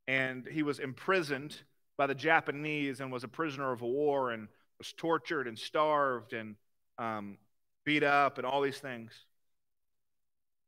And 0.06 0.46
he 0.46 0.62
was 0.62 0.78
imprisoned 0.78 1.56
by 1.96 2.06
the 2.06 2.14
Japanese 2.14 3.00
and 3.00 3.10
was 3.10 3.24
a 3.24 3.28
prisoner 3.28 3.72
of 3.72 3.82
war 3.82 4.30
and 4.30 4.46
was 4.78 4.92
tortured 4.92 5.48
and 5.48 5.58
starved 5.58 6.32
and 6.32 6.54
um, 6.96 7.38
beat 7.84 8.04
up 8.04 8.38
and 8.38 8.46
all 8.46 8.60
these 8.60 8.78
things. 8.78 9.12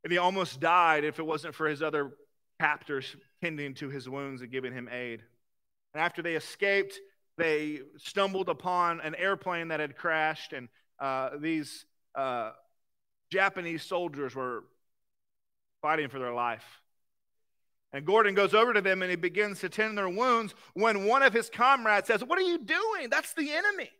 And 0.02 0.10
he 0.10 0.18
almost 0.18 0.58
died 0.58 1.04
if 1.04 1.20
it 1.20 1.24
wasn't 1.24 1.54
for 1.54 1.68
his 1.68 1.84
other 1.84 2.10
captors 2.58 3.14
tending 3.40 3.74
to 3.74 3.90
his 3.90 4.08
wounds 4.08 4.42
and 4.42 4.50
giving 4.50 4.72
him 4.72 4.88
aid. 4.90 5.22
And 5.94 6.02
after 6.02 6.20
they 6.20 6.34
escaped, 6.34 6.98
they 7.38 7.82
stumbled 7.96 8.48
upon 8.48 9.00
an 9.02 9.14
airplane 9.14 9.68
that 9.68 9.78
had 9.78 9.96
crashed 9.96 10.52
and 10.52 10.68
uh, 10.98 11.30
these 11.38 11.84
uh, 12.14 12.52
Japanese 13.30 13.82
soldiers 13.82 14.34
were 14.34 14.64
fighting 15.82 16.08
for 16.08 16.18
their 16.18 16.32
life. 16.32 16.64
And 17.92 18.04
Gordon 18.04 18.34
goes 18.34 18.52
over 18.54 18.72
to 18.72 18.80
them 18.80 19.02
and 19.02 19.10
he 19.10 19.16
begins 19.16 19.60
to 19.60 19.68
tend 19.68 19.96
their 19.96 20.08
wounds 20.08 20.54
when 20.74 21.06
one 21.06 21.22
of 21.22 21.32
his 21.32 21.48
comrades 21.48 22.08
says, 22.08 22.22
What 22.22 22.38
are 22.38 22.42
you 22.42 22.58
doing? 22.58 23.08
That's 23.10 23.32
the 23.34 23.52
enemy. 23.52 23.90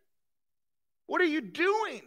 What 1.07 1.21
are 1.21 1.27
you 1.27 1.41
doing? 1.41 2.03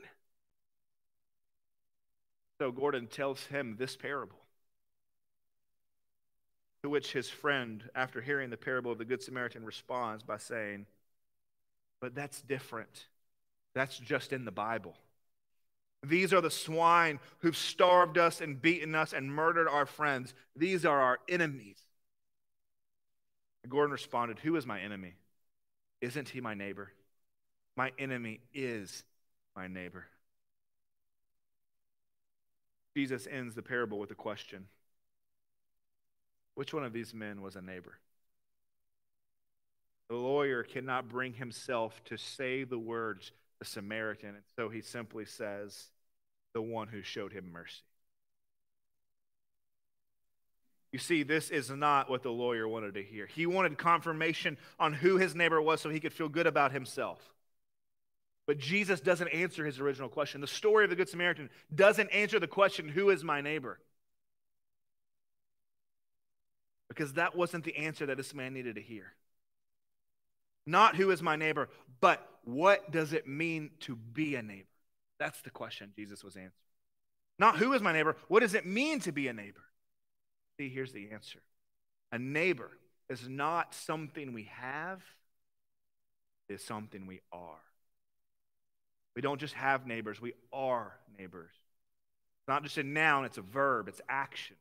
So 2.60 2.72
Gordon 2.72 3.08
tells 3.08 3.46
him 3.46 3.76
this 3.80 3.96
parable. 3.96 4.38
To 6.84 6.90
which 6.90 7.12
his 7.12 7.30
friend, 7.30 7.84
after 7.96 8.22
hearing 8.22 8.50
the 8.50 8.58
parable 8.58 8.92
of 8.92 8.98
the 8.98 9.06
Good 9.06 9.22
Samaritan, 9.22 9.66
responds 9.66 10.24
by 10.24 10.38
saying, 10.38 10.86
But 12.02 12.16
that's 12.16 12.42
different. 12.42 13.08
That's 13.74 13.98
just 13.98 14.34
in 14.34 14.46
the 14.46 14.52
Bible. 14.52 14.96
These 16.04 16.34
are 16.34 16.42
the 16.42 16.50
swine 16.50 17.20
who've 17.40 17.58
starved 17.58 18.18
us 18.18 18.42
and 18.42 18.62
beaten 18.62 18.96
us 18.96 19.14
and 19.14 19.34
murdered 19.34 19.68
our 19.68 19.86
friends. 19.86 20.34
These 20.56 20.86
are 20.86 21.02
our 21.02 21.20
enemies. 21.28 21.78
Gordon 23.68 23.92
responded, 23.92 24.40
Who 24.40 24.56
is 24.56 24.66
my 24.66 24.80
enemy? 24.80 25.14
Isn't 26.02 26.30
he 26.30 26.40
my 26.40 26.54
neighbor? 26.54 26.92
My 27.76 27.92
enemy 28.00 28.40
is 28.54 29.04
my 29.56 29.68
neighbor. 29.68 30.06
Jesus 32.96 33.28
ends 33.30 33.56
the 33.56 33.62
parable 33.62 34.00
with 34.00 34.12
a 34.12 34.16
question 34.16 34.66
Which 36.56 36.74
one 36.74 36.84
of 36.84 36.94
these 36.94 37.14
men 37.14 37.42
was 37.42 37.56
a 37.56 37.62
neighbor? 37.62 38.00
The 40.10 40.16
lawyer 40.16 40.64
cannot 40.64 41.08
bring 41.08 41.34
himself 41.34 42.02
to 42.06 42.18
say 42.18 42.64
the 42.64 42.80
words 42.80 43.32
the 43.60 43.66
Samaritan. 43.66 44.30
And 44.30 44.44
so 44.56 44.70
he 44.70 44.82
simply 44.82 45.26
says, 45.26 45.90
the 46.54 46.62
one 46.62 46.88
who 46.88 47.02
showed 47.02 47.32
him 47.32 47.52
mercy. 47.52 47.82
You 50.92 51.00
see, 51.00 51.22
this 51.22 51.52
is 51.52 51.70
not 51.70 52.10
what 52.10 52.24
the 52.24 52.32
lawyer 52.32 52.68
wanted 52.68 52.96
to 52.96 53.04
hear. 53.04 53.28
He 53.28 53.46
wanted 53.46 53.78
confirmation 53.78 54.58
on 54.80 54.94
who 54.94 55.18
his 55.18 55.36
neighbor 55.36 55.62
was 55.62 55.82
so 55.82 55.90
he 55.90 56.00
could 56.00 56.14
feel 56.14 56.30
good 56.30 56.48
about 56.48 56.72
himself. 56.72 57.20
But 58.48 58.58
Jesus 58.58 59.00
doesn't 59.00 59.28
answer 59.28 59.64
his 59.64 59.80
original 59.80 60.10
question. 60.10 60.42
The 60.42 60.48
story 60.48 60.84
of 60.84 60.90
the 60.90 60.96
Good 60.96 61.10
Samaritan 61.10 61.52
doesn't 61.74 62.10
answer 62.10 62.40
the 62.40 62.48
question, 62.48 62.90
Who 62.90 63.12
is 63.12 63.24
my 63.24 63.42
neighbor? 63.42 63.80
Because 66.88 67.14
that 67.14 67.36
wasn't 67.36 67.66
the 67.66 67.78
answer 67.78 68.08
that 68.08 68.18
this 68.18 68.34
man 68.34 68.56
needed 68.56 68.76
to 68.76 68.82
hear. 68.82 69.14
Not 70.66 70.96
who 70.96 71.12
is 71.12 71.22
my 71.22 71.36
neighbor, 71.36 71.70
but 72.02 72.26
what 72.44 72.92
does 72.92 73.14
it 73.14 73.28
mean 73.28 73.72
to 73.82 73.96
be 73.96 74.36
a 74.36 74.42
neighbor? 74.42 74.68
That's 75.20 75.42
the 75.42 75.50
question 75.50 75.92
Jesus 75.96 76.24
was 76.24 76.36
answering. 76.36 76.52
Not 77.38 77.58
who 77.58 77.74
is 77.74 77.82
my 77.82 77.94
neighbor, 77.94 78.16
what 78.28 78.42
does 78.42 78.54
it 78.54 78.66
mean 78.66 79.00
to 79.02 79.12
be 79.12 79.28
a 79.28 79.34
neighbor? 79.34 79.64
See, 80.58 80.70
here's 80.70 80.92
the 80.92 81.10
answer 81.12 81.40
a 82.12 82.20
neighbor 82.20 82.72
is 83.10 83.28
not 83.28 83.74
something 83.74 84.34
we 84.34 84.50
have, 84.52 85.02
it's 86.48 86.66
something 86.66 87.08
we 87.08 87.22
are. 87.32 87.62
We 89.16 89.22
don't 89.22 89.40
just 89.40 89.54
have 89.56 89.88
neighbors, 89.88 90.22
we 90.22 90.34
are 90.52 90.94
neighbors. 91.18 91.52
It's 91.52 92.48
not 92.48 92.64
just 92.64 92.78
a 92.78 92.84
noun, 92.84 93.26
it's 93.26 93.38
a 93.38 93.42
verb, 93.42 93.88
it's 93.88 94.02
action. 94.08 94.56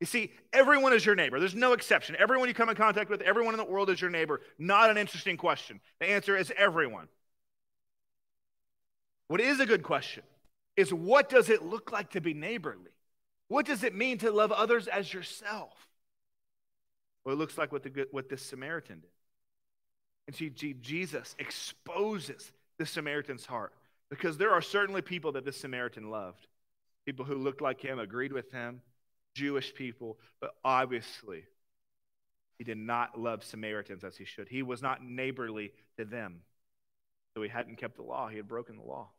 You 0.00 0.06
see, 0.06 0.32
everyone 0.52 0.92
is 0.92 1.06
your 1.06 1.14
neighbor. 1.14 1.40
There's 1.40 1.54
no 1.54 1.72
exception. 1.72 2.16
Everyone 2.18 2.48
you 2.48 2.54
come 2.54 2.68
in 2.68 2.76
contact 2.76 3.08
with, 3.08 3.22
everyone 3.22 3.54
in 3.54 3.58
the 3.58 3.64
world 3.64 3.88
is 3.88 4.00
your 4.00 4.10
neighbor. 4.10 4.42
Not 4.58 4.90
an 4.90 4.98
interesting 4.98 5.36
question. 5.36 5.80
The 6.00 6.10
answer 6.10 6.36
is 6.36 6.52
everyone. 6.56 7.08
What 9.28 9.40
is 9.40 9.58
a 9.58 9.66
good 9.66 9.82
question 9.82 10.22
is 10.76 10.92
what 10.92 11.28
does 11.28 11.48
it 11.48 11.62
look 11.62 11.92
like 11.92 12.10
to 12.10 12.20
be 12.20 12.34
neighborly? 12.34 12.90
What 13.48 13.64
does 13.64 13.84
it 13.84 13.94
mean 13.94 14.18
to 14.18 14.30
love 14.30 14.52
others 14.52 14.86
as 14.86 15.12
yourself? 15.12 15.72
Well, 17.24 17.34
it 17.34 17.38
looks 17.38 17.56
like 17.56 17.72
what, 17.72 17.82
the 17.82 18.06
what 18.10 18.28
this 18.28 18.42
Samaritan 18.42 19.00
did. 19.00 19.10
And 20.26 20.36
see, 20.36 20.50
Jesus 20.50 21.34
exposes 21.38 22.52
the 22.78 22.86
Samaritan's 22.86 23.46
heart 23.46 23.72
because 24.10 24.36
there 24.36 24.52
are 24.52 24.62
certainly 24.62 25.00
people 25.00 25.32
that 25.32 25.44
this 25.44 25.56
Samaritan 25.56 26.10
loved. 26.10 26.46
People 27.06 27.24
who 27.24 27.36
looked 27.36 27.60
like 27.60 27.80
him, 27.80 27.98
agreed 27.98 28.32
with 28.32 28.50
him, 28.50 28.80
Jewish 29.36 29.74
people, 29.74 30.18
but 30.40 30.54
obviously 30.64 31.44
he 32.56 32.64
did 32.64 32.78
not 32.78 33.20
love 33.20 33.44
Samaritans 33.44 34.02
as 34.02 34.16
he 34.16 34.24
should. 34.24 34.48
He 34.48 34.62
was 34.62 34.80
not 34.80 35.04
neighborly 35.04 35.72
to 35.98 36.06
them. 36.06 36.40
So 37.34 37.42
he 37.42 37.50
hadn't 37.50 37.76
kept 37.76 37.96
the 37.96 38.02
law, 38.02 38.28
he 38.28 38.38
had 38.38 38.48
broken 38.48 38.76
the 38.78 38.82
law. 38.82 39.10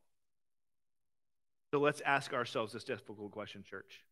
So 1.71 1.79
let's 1.79 2.01
ask 2.01 2.33
ourselves 2.33 2.73
this 2.73 2.83
difficult 2.83 3.31
question, 3.31 3.63
church. 3.63 4.03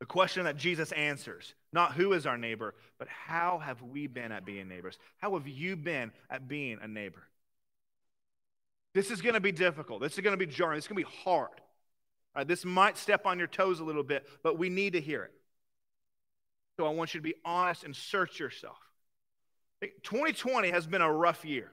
The 0.00 0.06
question 0.06 0.44
that 0.44 0.58
Jesus 0.58 0.92
answers, 0.92 1.54
not 1.72 1.94
who 1.94 2.12
is 2.12 2.26
our 2.26 2.36
neighbor, 2.36 2.74
but 2.98 3.08
how 3.08 3.58
have 3.58 3.80
we 3.80 4.06
been 4.06 4.32
at 4.32 4.44
being 4.44 4.68
neighbors? 4.68 4.98
How 5.16 5.32
have 5.38 5.48
you 5.48 5.76
been 5.76 6.12
at 6.28 6.46
being 6.46 6.78
a 6.82 6.88
neighbor? 6.88 7.22
This 8.92 9.10
is 9.10 9.22
going 9.22 9.34
to 9.34 9.40
be 9.40 9.52
difficult. 9.52 10.02
This 10.02 10.12
is 10.12 10.20
going 10.20 10.38
to 10.38 10.46
be 10.46 10.52
jarring. 10.52 10.76
This 10.76 10.84
is 10.84 10.88
going 10.88 11.02
to 11.02 11.08
be 11.08 11.16
hard. 11.24 11.62
Right, 12.36 12.46
this 12.46 12.66
might 12.66 12.98
step 12.98 13.24
on 13.24 13.38
your 13.38 13.48
toes 13.48 13.80
a 13.80 13.84
little 13.84 14.02
bit, 14.02 14.28
but 14.42 14.58
we 14.58 14.68
need 14.68 14.92
to 14.92 15.00
hear 15.00 15.24
it. 15.24 15.32
So 16.76 16.86
I 16.86 16.90
want 16.90 17.14
you 17.14 17.20
to 17.20 17.24
be 17.24 17.34
honest 17.46 17.82
and 17.82 17.96
search 17.96 18.38
yourself. 18.38 18.76
2020 19.80 20.70
has 20.70 20.86
been 20.86 21.00
a 21.00 21.10
rough 21.10 21.46
year. 21.46 21.72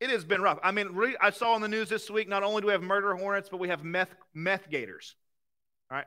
It 0.00 0.08
has 0.08 0.24
been 0.24 0.40
rough. 0.40 0.58
I 0.62 0.70
mean, 0.70 0.88
really, 0.94 1.16
I 1.20 1.30
saw 1.30 1.52
on 1.52 1.60
the 1.60 1.68
news 1.68 1.90
this 1.90 2.08
week 2.10 2.26
not 2.26 2.42
only 2.42 2.62
do 2.62 2.68
we 2.68 2.72
have 2.72 2.82
murder 2.82 3.14
hornets, 3.16 3.50
but 3.50 3.58
we 3.58 3.68
have 3.68 3.84
meth, 3.84 4.14
meth 4.32 4.70
gators. 4.70 5.14
All 5.90 5.98
right? 5.98 6.06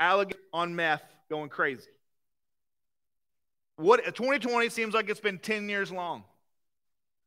Alligator 0.00 0.40
on 0.52 0.74
meth 0.74 1.02
going 1.30 1.50
crazy. 1.50 1.90
What 3.76 4.04
2020 4.04 4.70
seems 4.70 4.92
like 4.92 5.08
it's 5.08 5.20
been 5.20 5.38
10 5.38 5.68
years 5.68 5.92
long. 5.92 6.24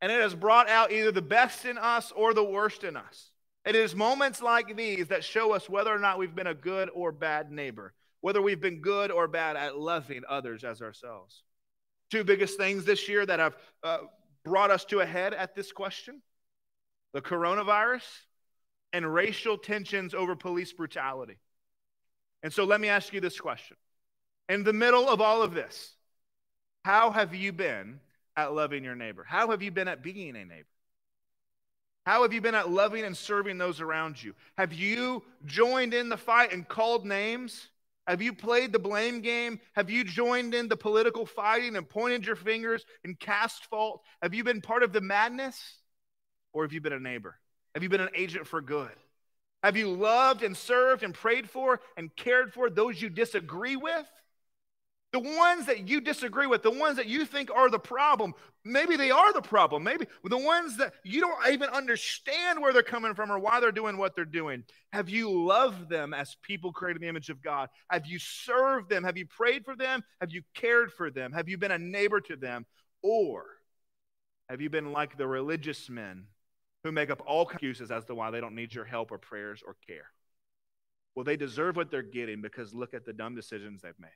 And 0.02 0.12
it 0.12 0.20
has 0.20 0.34
brought 0.34 0.68
out 0.68 0.92
either 0.92 1.12
the 1.12 1.22
best 1.22 1.64
in 1.64 1.78
us 1.78 2.12
or 2.12 2.34
the 2.34 2.44
worst 2.44 2.84
in 2.84 2.96
us. 2.96 3.30
It 3.66 3.76
is 3.76 3.94
moments 3.94 4.40
like 4.40 4.76
these 4.76 5.08
that 5.08 5.22
show 5.22 5.52
us 5.52 5.68
whether 5.68 5.94
or 5.94 5.98
not 5.98 6.18
we've 6.18 6.34
been 6.34 6.46
a 6.46 6.54
good 6.54 6.88
or 6.94 7.12
bad 7.12 7.50
neighbor, 7.50 7.92
whether 8.20 8.40
we've 8.40 8.60
been 8.60 8.80
good 8.80 9.10
or 9.10 9.28
bad 9.28 9.56
at 9.56 9.78
loving 9.78 10.22
others 10.28 10.64
as 10.64 10.80
ourselves. 10.80 11.42
Two 12.10 12.24
biggest 12.24 12.56
things 12.56 12.84
this 12.84 13.08
year 13.08 13.24
that 13.26 13.38
have 13.38 13.56
uh, 13.82 13.98
brought 14.44 14.70
us 14.70 14.84
to 14.86 15.00
a 15.00 15.06
head 15.06 15.34
at 15.34 15.54
this 15.54 15.72
question 15.72 16.22
the 17.12 17.20
coronavirus 17.20 18.04
and 18.92 19.12
racial 19.12 19.58
tensions 19.58 20.14
over 20.14 20.36
police 20.36 20.72
brutality. 20.72 21.38
And 22.44 22.52
so 22.52 22.64
let 22.64 22.80
me 22.80 22.88
ask 22.88 23.12
you 23.12 23.20
this 23.20 23.38
question. 23.38 23.76
In 24.48 24.62
the 24.62 24.72
middle 24.72 25.08
of 25.08 25.20
all 25.20 25.42
of 25.42 25.52
this, 25.52 25.94
how 26.84 27.10
have 27.10 27.34
you 27.34 27.52
been 27.52 28.00
at 28.36 28.52
loving 28.54 28.84
your 28.84 28.94
neighbor? 28.94 29.24
How 29.28 29.50
have 29.50 29.62
you 29.62 29.70
been 29.70 29.88
at 29.88 30.02
being 30.02 30.36
a 30.36 30.44
neighbor? 30.44 30.66
How 32.06 32.22
have 32.22 32.32
you 32.32 32.40
been 32.40 32.54
at 32.54 32.70
loving 32.70 33.04
and 33.04 33.16
serving 33.16 33.58
those 33.58 33.80
around 33.80 34.22
you? 34.22 34.34
Have 34.56 34.72
you 34.72 35.22
joined 35.44 35.94
in 35.94 36.08
the 36.08 36.16
fight 36.16 36.52
and 36.52 36.66
called 36.66 37.04
names? 37.04 37.68
Have 38.06 38.22
you 38.22 38.32
played 38.32 38.72
the 38.72 38.78
blame 38.78 39.20
game? 39.20 39.60
Have 39.74 39.90
you 39.90 40.02
joined 40.02 40.54
in 40.54 40.68
the 40.68 40.76
political 40.76 41.26
fighting 41.26 41.76
and 41.76 41.88
pointed 41.88 42.26
your 42.26 42.36
fingers 42.36 42.84
and 43.04 43.18
cast 43.18 43.66
fault? 43.66 44.02
Have 44.22 44.34
you 44.34 44.42
been 44.42 44.60
part 44.60 44.82
of 44.82 44.92
the 44.92 45.00
madness? 45.00 45.78
Or 46.52 46.64
have 46.64 46.72
you 46.72 46.80
been 46.80 46.92
a 46.92 46.98
neighbor? 46.98 47.36
Have 47.74 47.82
you 47.82 47.88
been 47.88 48.00
an 48.00 48.08
agent 48.14 48.46
for 48.46 48.60
good? 48.60 48.90
Have 49.62 49.76
you 49.76 49.92
loved 49.92 50.42
and 50.42 50.56
served 50.56 51.02
and 51.02 51.14
prayed 51.14 51.48
for 51.48 51.80
and 51.96 52.14
cared 52.16 52.52
for 52.52 52.70
those 52.70 53.00
you 53.00 53.10
disagree 53.10 53.76
with? 53.76 54.06
The 55.12 55.18
ones 55.18 55.66
that 55.66 55.88
you 55.88 56.00
disagree 56.00 56.46
with, 56.46 56.62
the 56.62 56.70
ones 56.70 56.96
that 56.96 57.06
you 57.06 57.24
think 57.24 57.50
are 57.50 57.68
the 57.68 57.80
problem, 57.80 58.32
maybe 58.64 58.96
they 58.96 59.10
are 59.10 59.32
the 59.32 59.42
problem. 59.42 59.82
Maybe 59.82 60.06
the 60.22 60.38
ones 60.38 60.76
that 60.76 60.94
you 61.02 61.20
don't 61.20 61.48
even 61.52 61.68
understand 61.70 62.60
where 62.60 62.72
they're 62.72 62.84
coming 62.84 63.14
from 63.14 63.32
or 63.32 63.38
why 63.40 63.58
they're 63.58 63.72
doing 63.72 63.96
what 63.96 64.14
they're 64.14 64.24
doing. 64.24 64.62
Have 64.92 65.08
you 65.08 65.28
loved 65.28 65.88
them 65.88 66.14
as 66.14 66.36
people 66.42 66.72
created 66.72 66.98
in 66.98 67.02
the 67.02 67.08
image 67.08 67.28
of 67.28 67.42
God? 67.42 67.70
Have 67.90 68.06
you 68.06 68.20
served 68.20 68.88
them? 68.88 69.02
Have 69.02 69.16
you 69.16 69.26
prayed 69.26 69.64
for 69.64 69.74
them? 69.74 70.04
Have 70.20 70.30
you 70.30 70.42
cared 70.54 70.92
for 70.92 71.10
them? 71.10 71.32
Have 71.32 71.48
you 71.48 71.58
been 71.58 71.72
a 71.72 71.78
neighbor 71.78 72.20
to 72.20 72.36
them? 72.36 72.64
Or 73.02 73.46
have 74.48 74.60
you 74.60 74.70
been 74.70 74.92
like 74.92 75.18
the 75.18 75.26
religious 75.26 75.90
men 75.90 76.26
who 76.84 76.92
make 76.92 77.10
up 77.10 77.20
all 77.26 77.48
excuses 77.48 77.90
as 77.90 78.04
to 78.04 78.14
why 78.14 78.30
they 78.30 78.40
don't 78.40 78.54
need 78.54 78.72
your 78.72 78.84
help 78.84 79.10
or 79.10 79.18
prayers 79.18 79.60
or 79.66 79.74
care? 79.88 80.06
Well, 81.16 81.24
they 81.24 81.36
deserve 81.36 81.74
what 81.74 81.90
they're 81.90 82.02
getting 82.02 82.42
because 82.42 82.72
look 82.72 82.94
at 82.94 83.04
the 83.04 83.12
dumb 83.12 83.34
decisions 83.34 83.82
they've 83.82 83.92
made. 83.98 84.10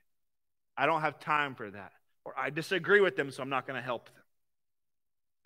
I 0.77 0.85
don't 0.85 1.01
have 1.01 1.19
time 1.19 1.55
for 1.55 1.69
that. 1.69 1.91
Or 2.25 2.33
I 2.37 2.49
disagree 2.49 3.01
with 3.01 3.15
them, 3.15 3.31
so 3.31 3.43
I'm 3.43 3.49
not 3.49 3.67
going 3.67 3.79
to 3.79 3.85
help 3.85 4.05
them. 4.05 4.23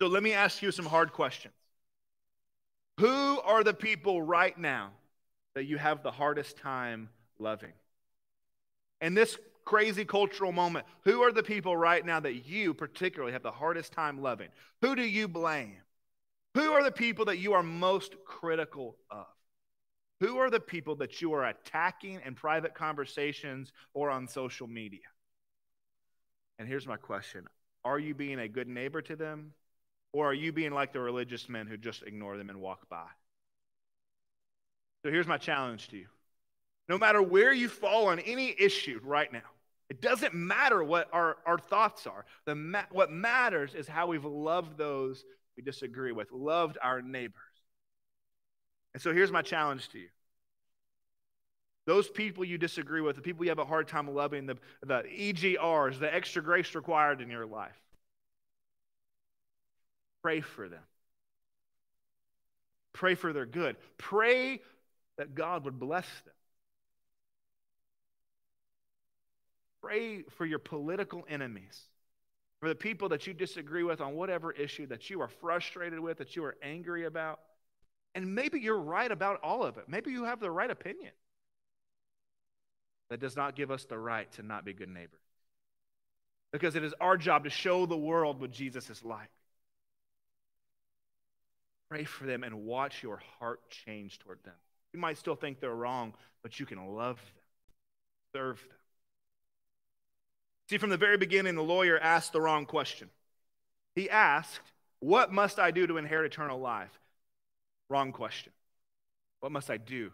So 0.00 0.08
let 0.08 0.22
me 0.22 0.32
ask 0.32 0.62
you 0.62 0.72
some 0.72 0.86
hard 0.86 1.12
questions. 1.12 1.54
Who 2.98 3.40
are 3.40 3.62
the 3.62 3.74
people 3.74 4.22
right 4.22 4.56
now 4.58 4.90
that 5.54 5.64
you 5.64 5.78
have 5.78 6.02
the 6.02 6.10
hardest 6.10 6.56
time 6.56 7.10
loving? 7.38 7.72
In 9.00 9.14
this 9.14 9.38
crazy 9.64 10.04
cultural 10.04 10.52
moment, 10.52 10.86
who 11.04 11.22
are 11.22 11.32
the 11.32 11.42
people 11.42 11.76
right 11.76 12.04
now 12.04 12.20
that 12.20 12.46
you 12.46 12.74
particularly 12.74 13.32
have 13.32 13.42
the 13.42 13.50
hardest 13.50 13.92
time 13.92 14.20
loving? 14.20 14.48
Who 14.82 14.96
do 14.96 15.02
you 15.02 15.28
blame? 15.28 15.76
Who 16.54 16.72
are 16.72 16.82
the 16.82 16.90
people 16.90 17.26
that 17.26 17.38
you 17.38 17.52
are 17.52 17.62
most 17.62 18.16
critical 18.24 18.96
of? 19.10 19.26
Who 20.20 20.38
are 20.38 20.50
the 20.50 20.60
people 20.60 20.96
that 20.96 21.22
you 21.22 21.32
are 21.32 21.46
attacking 21.46 22.20
in 22.26 22.34
private 22.34 22.74
conversations 22.74 23.72
or 23.94 24.10
on 24.10 24.28
social 24.28 24.66
media? 24.66 25.00
And 26.60 26.68
here's 26.68 26.86
my 26.86 26.98
question 26.98 27.46
Are 27.84 27.98
you 27.98 28.14
being 28.14 28.38
a 28.38 28.46
good 28.46 28.68
neighbor 28.68 29.02
to 29.02 29.16
them? 29.16 29.54
Or 30.12 30.26
are 30.26 30.34
you 30.34 30.52
being 30.52 30.72
like 30.72 30.92
the 30.92 31.00
religious 31.00 31.48
men 31.48 31.66
who 31.66 31.76
just 31.76 32.02
ignore 32.02 32.36
them 32.36 32.50
and 32.50 32.60
walk 32.60 32.88
by? 32.88 33.06
So 35.04 35.10
here's 35.10 35.26
my 35.26 35.38
challenge 35.38 35.88
to 35.88 35.96
you. 35.96 36.06
No 36.88 36.98
matter 36.98 37.22
where 37.22 37.52
you 37.52 37.68
fall 37.68 38.08
on 38.08 38.18
any 38.18 38.54
issue 38.58 39.00
right 39.04 39.32
now, 39.32 39.48
it 39.88 40.02
doesn't 40.02 40.34
matter 40.34 40.82
what 40.82 41.08
our, 41.12 41.36
our 41.46 41.58
thoughts 41.58 42.06
are. 42.06 42.26
The 42.44 42.56
ma- 42.56 42.86
what 42.90 43.10
matters 43.10 43.74
is 43.74 43.86
how 43.86 44.08
we've 44.08 44.24
loved 44.24 44.76
those 44.76 45.24
we 45.56 45.62
disagree 45.62 46.12
with, 46.12 46.32
loved 46.32 46.76
our 46.82 47.00
neighbors. 47.00 47.34
And 48.94 49.02
so 49.02 49.14
here's 49.14 49.32
my 49.32 49.42
challenge 49.42 49.88
to 49.90 49.98
you 49.98 50.08
those 51.86 52.08
people 52.08 52.44
you 52.44 52.58
disagree 52.58 53.00
with, 53.00 53.16
the 53.16 53.22
people 53.22 53.44
you 53.44 53.50
have 53.50 53.58
a 53.58 53.64
hard 53.64 53.88
time 53.88 54.12
loving, 54.14 54.46
the, 54.46 54.56
the 54.82 55.02
EGRs, 55.02 55.98
the 55.98 56.14
extra 56.14 56.42
grace 56.42 56.74
required 56.74 57.20
in 57.20 57.30
your 57.30 57.46
life, 57.46 57.80
pray 60.22 60.40
for 60.40 60.68
them. 60.68 60.82
Pray 62.92 63.14
for 63.14 63.32
their 63.32 63.46
good. 63.46 63.76
Pray 63.98 64.60
that 65.16 65.34
God 65.34 65.64
would 65.64 65.78
bless 65.78 66.06
them. 66.24 66.34
Pray 69.82 70.22
for 70.36 70.44
your 70.44 70.58
political 70.58 71.24
enemies, 71.28 71.80
for 72.60 72.68
the 72.68 72.74
people 72.74 73.08
that 73.08 73.26
you 73.26 73.32
disagree 73.32 73.82
with 73.82 74.00
on 74.00 74.14
whatever 74.14 74.52
issue 74.52 74.86
that 74.88 75.08
you 75.08 75.22
are 75.22 75.28
frustrated 75.28 75.98
with, 75.98 76.18
that 76.18 76.36
you 76.36 76.44
are 76.44 76.56
angry 76.62 77.06
about. 77.06 77.40
And 78.14 78.34
maybe 78.34 78.60
you're 78.60 78.80
right 78.80 79.10
about 79.10 79.40
all 79.42 79.62
of 79.62 79.78
it. 79.78 79.84
Maybe 79.88 80.10
you 80.10 80.24
have 80.24 80.40
the 80.40 80.50
right 80.50 80.70
opinion. 80.70 81.12
That 83.10 83.20
does 83.20 83.36
not 83.36 83.56
give 83.56 83.70
us 83.70 83.84
the 83.84 83.98
right 83.98 84.30
to 84.32 84.42
not 84.42 84.64
be 84.64 84.72
good 84.72 84.88
neighbors. 84.88 85.20
Because 86.52 86.76
it 86.76 86.84
is 86.84 86.94
our 87.00 87.16
job 87.16 87.44
to 87.44 87.50
show 87.50 87.84
the 87.86 87.96
world 87.96 88.40
what 88.40 88.52
Jesus 88.52 88.88
is 88.88 89.04
like. 89.04 89.28
Pray 91.90 92.04
for 92.04 92.24
them 92.24 92.44
and 92.44 92.64
watch 92.64 93.02
your 93.02 93.20
heart 93.38 93.60
change 93.68 94.20
toward 94.20 94.42
them. 94.44 94.54
You 94.92 95.00
might 95.00 95.18
still 95.18 95.34
think 95.34 95.60
they're 95.60 95.74
wrong, 95.74 96.14
but 96.42 96.58
you 96.58 96.66
can 96.66 96.94
love 96.94 97.16
them, 97.16 97.44
serve 98.34 98.60
them. 98.60 98.78
See, 100.68 100.78
from 100.78 100.90
the 100.90 100.96
very 100.96 101.16
beginning, 101.16 101.56
the 101.56 101.62
lawyer 101.62 101.98
asked 101.98 102.32
the 102.32 102.40
wrong 102.40 102.64
question. 102.64 103.10
He 103.96 104.08
asked, 104.08 104.60
What 105.00 105.32
must 105.32 105.58
I 105.58 105.72
do 105.72 105.88
to 105.88 105.96
inherit 105.96 106.32
eternal 106.32 106.60
life? 106.60 106.96
Wrong 107.88 108.12
question. 108.12 108.52
What 109.40 109.50
must 109.50 109.68
I 109.68 109.78
do? 109.78 110.12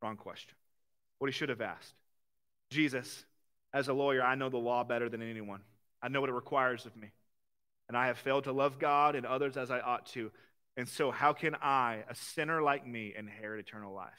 Wrong 0.00 0.16
question. 0.16 0.54
What 1.18 1.28
he 1.28 1.32
should 1.32 1.50
have 1.50 1.60
asked 1.60 1.94
Jesus, 2.70 3.24
as 3.72 3.88
a 3.88 3.92
lawyer, 3.92 4.22
I 4.22 4.34
know 4.34 4.48
the 4.48 4.58
law 4.58 4.84
better 4.84 5.08
than 5.08 5.22
anyone. 5.22 5.60
I 6.02 6.08
know 6.08 6.20
what 6.20 6.30
it 6.30 6.34
requires 6.34 6.86
of 6.86 6.96
me. 6.96 7.10
And 7.88 7.96
I 7.96 8.06
have 8.06 8.18
failed 8.18 8.44
to 8.44 8.52
love 8.52 8.78
God 8.78 9.16
and 9.16 9.26
others 9.26 9.56
as 9.56 9.70
I 9.70 9.80
ought 9.80 10.06
to. 10.06 10.30
And 10.76 10.88
so, 10.88 11.10
how 11.10 11.32
can 11.32 11.56
I, 11.56 12.04
a 12.08 12.14
sinner 12.14 12.62
like 12.62 12.86
me, 12.86 13.12
inherit 13.16 13.66
eternal 13.66 13.92
life? 13.92 14.12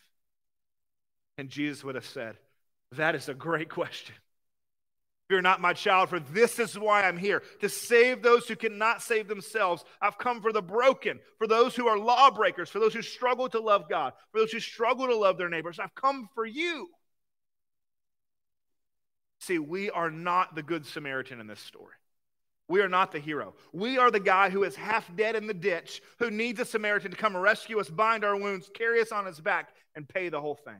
And 1.37 1.49
Jesus 1.49 1.83
would 1.83 1.95
have 1.95 2.05
said, 2.05 2.35
That 2.97 3.15
is 3.15 3.29
a 3.29 3.33
great 3.33 3.69
question. 3.69 4.15
Fear 5.29 5.41
not, 5.43 5.61
my 5.61 5.71
child, 5.71 6.09
for 6.09 6.19
this 6.19 6.59
is 6.59 6.77
why 6.77 7.03
I'm 7.03 7.15
here 7.15 7.41
to 7.61 7.69
save 7.69 8.21
those 8.21 8.49
who 8.49 8.57
cannot 8.57 9.01
save 9.01 9.29
themselves. 9.29 9.85
I've 10.01 10.17
come 10.17 10.41
for 10.41 10.51
the 10.51 10.61
broken, 10.61 11.21
for 11.37 11.47
those 11.47 11.73
who 11.73 11.87
are 11.87 11.97
lawbreakers, 11.97 12.69
for 12.69 12.79
those 12.79 12.93
who 12.93 13.01
struggle 13.01 13.47
to 13.47 13.61
love 13.61 13.89
God, 13.89 14.11
for 14.33 14.39
those 14.39 14.51
who 14.51 14.59
struggle 14.59 15.07
to 15.07 15.15
love 15.15 15.37
their 15.37 15.47
neighbors. 15.47 15.79
I've 15.79 15.95
come 15.95 16.27
for 16.35 16.45
you. 16.45 16.89
See, 19.41 19.57
we 19.57 19.89
are 19.89 20.11
not 20.11 20.53
the 20.53 20.61
Good 20.61 20.85
Samaritan 20.85 21.39
in 21.39 21.47
this 21.47 21.59
story. 21.59 21.95
We 22.69 22.81
are 22.81 22.87
not 22.87 23.11
the 23.11 23.19
hero. 23.19 23.55
We 23.73 23.97
are 23.97 24.11
the 24.11 24.19
guy 24.19 24.51
who 24.51 24.63
is 24.63 24.75
half 24.75 25.13
dead 25.15 25.35
in 25.35 25.47
the 25.47 25.53
ditch, 25.53 26.01
who 26.19 26.29
needs 26.29 26.59
a 26.59 26.65
Samaritan 26.65 27.09
to 27.09 27.17
come 27.17 27.35
rescue 27.35 27.79
us, 27.79 27.89
bind 27.89 28.23
our 28.23 28.37
wounds, 28.37 28.69
carry 28.71 29.01
us 29.01 29.11
on 29.11 29.25
his 29.25 29.41
back, 29.41 29.69
and 29.95 30.07
pay 30.07 30.29
the 30.29 30.39
whole 30.39 30.55
thing. 30.55 30.77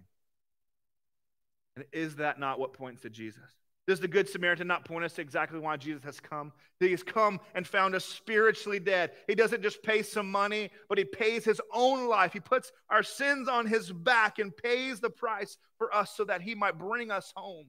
And 1.76 1.86
is 1.92 2.18
that 2.18 2.40
not 2.40 2.60
what 2.60 2.74
points 2.74 3.02
to 3.02 3.10
Jesus? 3.10 3.42
Does 3.88 4.00
the 4.00 4.08
Good 4.08 4.30
Samaritan 4.30 4.68
not 4.68 4.86
point 4.86 5.06
us 5.06 5.14
to 5.14 5.22
exactly 5.22 5.60
why 5.60 5.76
Jesus 5.76 6.04
has 6.04 6.20
come? 6.20 6.54
He 6.80 6.92
has 6.92 7.02
come 7.02 7.40
and 7.56 7.66
found 7.66 7.96
us 7.96 8.06
spiritually 8.06 8.80
dead. 8.80 9.12
He 9.28 9.34
doesn't 9.34 9.64
just 9.64 9.82
pay 9.82 10.04
some 10.04 10.32
money, 10.32 10.70
but 10.88 11.00
he 11.00 11.04
pays 11.04 11.44
his 11.44 11.60
own 11.74 12.08
life. 12.08 12.32
He 12.32 12.40
puts 12.40 12.72
our 12.92 13.02
sins 13.02 13.50
on 13.50 13.66
his 13.66 13.92
back 13.92 14.38
and 14.38 14.56
pays 14.56 15.00
the 15.00 15.10
price 15.10 15.58
for 15.80 15.94
us 15.94 16.16
so 16.16 16.26
that 16.26 16.44
he 16.44 16.54
might 16.54 16.78
bring 16.78 17.10
us 17.10 17.34
home 17.36 17.66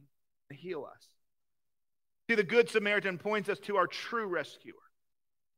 heal 0.53 0.89
us. 0.91 1.05
See, 2.29 2.37
the 2.37 2.43
Good 2.43 2.69
Samaritan 2.71 3.19
points 3.19 3.49
us 3.49 3.59
to 3.61 3.77
our 3.77 3.87
true 3.87 4.27
rescuer. 4.27 4.75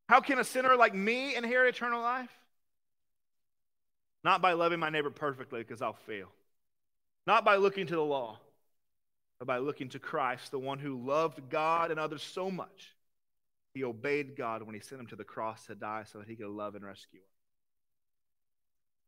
How 0.07 0.19
can 0.19 0.39
a 0.39 0.43
sinner 0.43 0.75
like 0.75 0.93
me 0.93 1.35
inherit 1.35 1.75
eternal 1.75 2.01
life? 2.01 2.29
Not 4.23 4.41
by 4.41 4.53
loving 4.53 4.79
my 4.79 4.89
neighbor 4.89 5.11
perfectly, 5.11 5.61
because 5.61 5.81
I'll 5.81 5.93
fail. 5.93 6.29
Not 7.27 7.45
by 7.45 7.55
looking 7.57 7.87
to 7.87 7.95
the 7.95 8.01
law, 8.01 8.39
but 9.39 9.47
by 9.47 9.57
looking 9.59 9.89
to 9.89 9.99
Christ, 9.99 10.51
the 10.51 10.59
one 10.59 10.79
who 10.79 11.05
loved 11.05 11.49
God 11.49 11.91
and 11.91 11.99
others 11.99 12.23
so 12.23 12.49
much. 12.49 12.95
He 13.73 13.83
obeyed 13.83 14.35
God 14.35 14.63
when 14.63 14.73
he 14.73 14.81
sent 14.81 15.01
him 15.01 15.07
to 15.07 15.15
the 15.15 15.23
cross 15.23 15.65
to 15.65 15.75
die 15.75 16.05
so 16.11 16.19
that 16.19 16.27
he 16.27 16.35
could 16.35 16.47
love 16.47 16.75
and 16.75 16.85
rescue 16.85 17.19
us. 17.19 17.25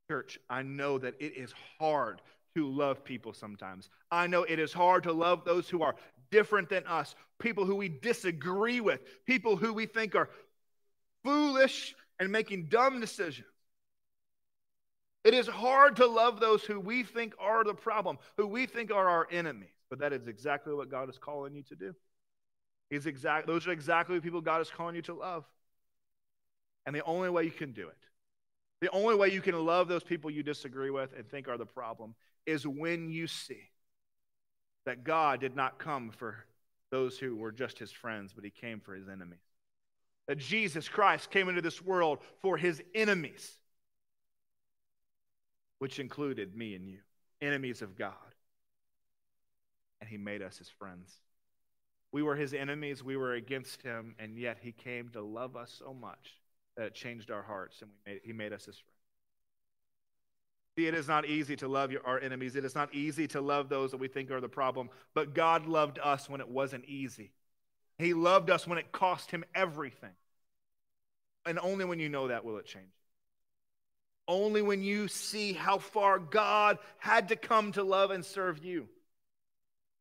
Church, 0.09 0.39
I 0.49 0.61
know 0.61 0.97
that 0.97 1.15
it 1.19 1.37
is 1.37 1.53
hard 1.79 2.21
to 2.55 2.69
love 2.69 3.03
people 3.03 3.33
sometimes. 3.33 3.89
I 4.11 4.27
know 4.27 4.43
it 4.43 4.59
is 4.59 4.73
hard 4.73 5.03
to 5.03 5.13
love 5.13 5.45
those 5.45 5.69
who 5.69 5.83
are 5.83 5.95
different 6.31 6.69
than 6.69 6.85
us, 6.85 7.15
people 7.39 7.65
who 7.65 7.75
we 7.75 7.89
disagree 7.89 8.81
with, 8.81 9.01
people 9.25 9.55
who 9.55 9.73
we 9.73 9.85
think 9.85 10.15
are 10.15 10.29
foolish 11.23 11.95
and 12.19 12.31
making 12.31 12.67
dumb 12.69 12.99
decisions. 12.99 13.47
It 15.23 15.33
is 15.33 15.47
hard 15.47 15.97
to 15.97 16.07
love 16.07 16.39
those 16.39 16.63
who 16.63 16.79
we 16.79 17.03
think 17.03 17.33
are 17.39 17.63
the 17.63 17.73
problem, 17.73 18.17
who 18.37 18.47
we 18.47 18.65
think 18.65 18.91
are 18.91 19.09
our 19.09 19.27
enemies. 19.29 19.69
But 19.89 19.99
that 19.99 20.13
is 20.13 20.27
exactly 20.27 20.73
what 20.73 20.89
God 20.89 21.09
is 21.09 21.17
calling 21.17 21.55
you 21.55 21.63
to 21.63 21.75
do. 21.75 21.93
He's 22.89 23.05
exact, 23.05 23.47
those 23.47 23.67
are 23.67 23.71
exactly 23.71 24.15
the 24.15 24.21
people 24.21 24.41
God 24.41 24.61
is 24.61 24.69
calling 24.69 24.95
you 24.95 25.01
to 25.03 25.13
love. 25.13 25.43
And 26.85 26.95
the 26.95 27.03
only 27.03 27.29
way 27.29 27.43
you 27.43 27.51
can 27.51 27.73
do 27.73 27.89
it 27.89 27.97
The 28.79 28.89
only 28.91 29.15
way 29.15 29.29
you 29.29 29.41
can 29.41 29.65
love 29.65 29.87
those 29.87 30.03
people 30.03 30.29
you 30.31 30.43
disagree 30.43 30.89
with 30.89 31.13
and 31.17 31.27
think 31.27 31.47
are 31.47 31.57
the 31.57 31.65
problem 31.65 32.15
is 32.47 32.65
when 32.65 33.09
you 33.09 33.27
see 33.27 33.69
that 34.85 35.03
God 35.03 35.41
did 35.41 35.55
not 35.55 35.77
come 35.77 36.09
for 36.09 36.45
those 36.89 37.19
who 37.19 37.35
were 37.35 37.51
just 37.51 37.77
his 37.77 37.91
friends, 37.91 38.31
but 38.33 38.45
he 38.45 38.49
came 38.49 38.79
for 38.79 38.95
his 38.95 39.09
enemies. 39.09 39.39
That 40.27 40.37
Jesus 40.37 40.87
Christ 40.87 41.29
came 41.29 41.49
into 41.49 41.61
this 41.61 41.81
world 41.81 42.19
for 42.41 42.57
his 42.57 42.81
enemies, 42.95 43.57
which 45.79 45.99
included 45.99 46.55
me 46.55 46.73
and 46.73 46.87
you, 46.87 46.99
enemies 47.41 47.81
of 47.81 47.97
God. 47.97 48.13
And 49.99 50.09
he 50.09 50.17
made 50.17 50.41
us 50.41 50.57
his 50.57 50.69
friends. 50.69 51.13
We 52.13 52.23
were 52.23 52.35
his 52.35 52.53
enemies, 52.53 53.03
we 53.03 53.17
were 53.17 53.33
against 53.33 53.81
him, 53.81 54.15
and 54.17 54.37
yet 54.37 54.57
he 54.61 54.71
came 54.71 55.09
to 55.09 55.21
love 55.21 55.57
us 55.57 55.75
so 55.77 55.93
much 55.93 56.39
that 56.77 56.85
it 56.85 56.93
changed 56.93 57.29
our 57.29 57.43
hearts 57.43 57.81
and 57.81 57.91
we 57.91 58.13
made, 58.13 58.21
he 58.23 58.31
made 58.33 58.53
us 58.53 58.65
his 58.65 58.77
friends. 58.77 58.96
It 60.77 60.93
is 60.93 61.07
not 61.07 61.25
easy 61.25 61.55
to 61.57 61.67
love 61.67 61.91
our 62.05 62.19
enemies. 62.19 62.55
It 62.55 62.63
is 62.63 62.75
not 62.75 62.93
easy 62.93 63.27
to 63.29 63.41
love 63.41 63.67
those 63.67 63.91
that 63.91 63.97
we 63.97 64.07
think 64.07 64.29
are 64.29 64.39
the 64.39 64.47
problem. 64.47 64.89
But 65.15 65.33
God 65.33 65.65
loved 65.65 65.97
us 65.97 66.29
when 66.29 66.39
it 66.39 66.47
wasn't 66.47 66.85
easy. 66.85 67.31
He 67.97 68.13
loved 68.13 68.51
us 68.51 68.67
when 68.67 68.77
it 68.77 68.91
cost 68.91 69.31
him 69.31 69.43
everything. 69.55 70.13
And 71.45 71.57
only 71.57 71.85
when 71.85 71.99
you 71.99 72.09
know 72.09 72.27
that 72.27 72.45
will 72.45 72.57
it 72.57 72.67
change. 72.67 72.85
Only 74.27 74.61
when 74.61 74.83
you 74.83 75.07
see 75.07 75.53
how 75.53 75.79
far 75.79 76.19
God 76.19 76.77
had 76.99 77.29
to 77.29 77.35
come 77.35 77.71
to 77.71 77.83
love 77.83 78.11
and 78.11 78.23
serve 78.23 78.63
you 78.63 78.87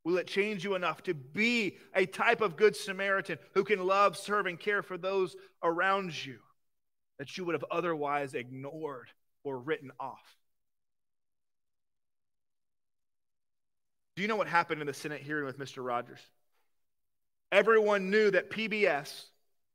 will 0.07 0.19
it 0.19 0.29
change 0.29 0.63
you 0.63 0.77
enough 0.77 1.03
to 1.03 1.15
be 1.15 1.77
a 1.93 2.07
type 2.07 2.41
of 2.41 2.57
good 2.57 2.77
Samaritan 2.77 3.39
who 3.55 3.65
can 3.65 3.85
love, 3.85 4.17
serve, 4.17 4.47
and 4.47 4.59
care 4.59 4.81
for 4.81 4.97
those 4.97 5.35
around 5.65 6.25
you 6.25 6.39
that 7.19 7.37
you 7.37 7.45
would 7.45 7.57
have 7.57 7.65
otherwise 7.73 8.33
ignored 8.33 9.09
or 9.43 9.59
written 9.59 9.91
off. 9.99 10.36
Do 14.17 14.23
you 14.23 14.29
know 14.29 14.37
what 14.37 14.49
happened 14.49 14.81
in 14.81 14.87
the 14.87 14.95
Senate 14.95 15.21
hearing 15.21 15.45
with 15.45 15.59
Mr. 15.59 15.85
Rogers? 15.85 16.21
Everyone 17.53 18.11
knew 18.11 18.31
that 18.31 18.51
PBS 18.51 19.27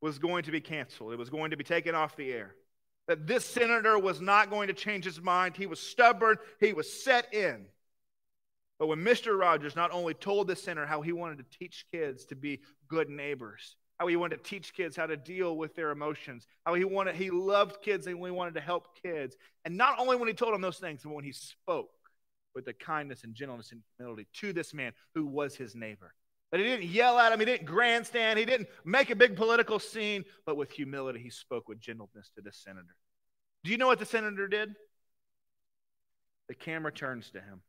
was 0.01 0.17
going 0.17 0.43
to 0.43 0.51
be 0.51 0.59
canceled, 0.59 1.13
it 1.13 1.19
was 1.19 1.29
going 1.29 1.51
to 1.51 1.57
be 1.57 1.63
taken 1.63 1.93
off 1.93 2.15
the 2.15 2.33
air. 2.33 2.55
That 3.07 3.27
this 3.27 3.45
senator 3.45 3.99
was 3.99 4.19
not 4.19 4.49
going 4.49 4.67
to 4.67 4.73
change 4.73 5.05
his 5.05 5.21
mind. 5.21 5.55
He 5.55 5.67
was 5.67 5.79
stubborn, 5.79 6.37
he 6.59 6.73
was 6.73 6.91
set 6.91 7.33
in. 7.33 7.65
But 8.79 8.87
when 8.87 8.99
Mr. 8.99 9.39
Rogers 9.39 9.75
not 9.75 9.91
only 9.91 10.15
told 10.15 10.47
the 10.47 10.55
senator 10.55 10.87
how 10.87 11.01
he 11.01 11.11
wanted 11.11 11.37
to 11.37 11.57
teach 11.59 11.85
kids 11.91 12.25
to 12.25 12.35
be 12.35 12.61
good 12.87 13.09
neighbors, 13.09 13.75
how 13.99 14.07
he 14.07 14.15
wanted 14.15 14.43
to 14.43 14.49
teach 14.49 14.73
kids 14.73 14.95
how 14.95 15.05
to 15.05 15.17
deal 15.17 15.55
with 15.55 15.75
their 15.75 15.91
emotions, 15.91 16.47
how 16.65 16.73
he 16.73 16.83
wanted 16.83 17.13
he 17.13 17.29
loved 17.29 17.83
kids 17.83 18.07
and 18.07 18.17
he 18.17 18.31
wanted 18.31 18.55
to 18.55 18.61
help 18.61 18.99
kids. 19.03 19.35
And 19.65 19.77
not 19.77 19.99
only 19.99 20.15
when 20.15 20.27
he 20.27 20.33
told 20.33 20.55
them 20.55 20.61
those 20.61 20.79
things, 20.79 21.01
but 21.03 21.13
when 21.13 21.23
he 21.23 21.31
spoke 21.31 21.91
with 22.53 22.65
the 22.65 22.73
kindness 22.73 23.23
and 23.23 23.33
gentleness 23.33 23.71
and 23.71 23.81
humility 23.97 24.27
to 24.33 24.53
this 24.53 24.73
man 24.73 24.93
who 25.15 25.25
was 25.25 25.55
his 25.55 25.75
neighbor. 25.75 26.13
That 26.51 26.59
he 26.59 26.65
didn't 26.65 26.87
yell 26.87 27.17
at 27.17 27.31
him, 27.31 27.39
he 27.39 27.45
didn't 27.45 27.65
grandstand, 27.65 28.37
he 28.37 28.45
didn't 28.45 28.67
make 28.83 29.09
a 29.09 29.15
big 29.15 29.37
political 29.37 29.79
scene, 29.79 30.25
but 30.45 30.57
with 30.57 30.69
humility, 30.71 31.19
he 31.19 31.29
spoke 31.29 31.69
with 31.69 31.79
gentleness 31.79 32.29
to 32.35 32.41
this 32.41 32.57
senator. 32.57 32.95
Do 33.63 33.71
you 33.71 33.77
know 33.77 33.87
what 33.87 33.99
the 33.99 34.05
senator 34.05 34.47
did? 34.47 34.75
The 36.49 36.55
camera 36.55 36.91
turns 36.91 37.29
to 37.31 37.39
him. 37.39 37.61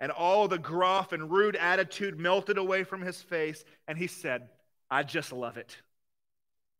And 0.00 0.12
all 0.12 0.48
the 0.48 0.58
gruff 0.58 1.12
and 1.12 1.30
rude 1.30 1.56
attitude 1.56 2.18
melted 2.18 2.58
away 2.58 2.84
from 2.84 3.00
his 3.00 3.22
face, 3.22 3.64
and 3.88 3.96
he 3.96 4.06
said, 4.06 4.48
I 4.90 5.02
just 5.02 5.32
love 5.32 5.56
it. 5.56 5.74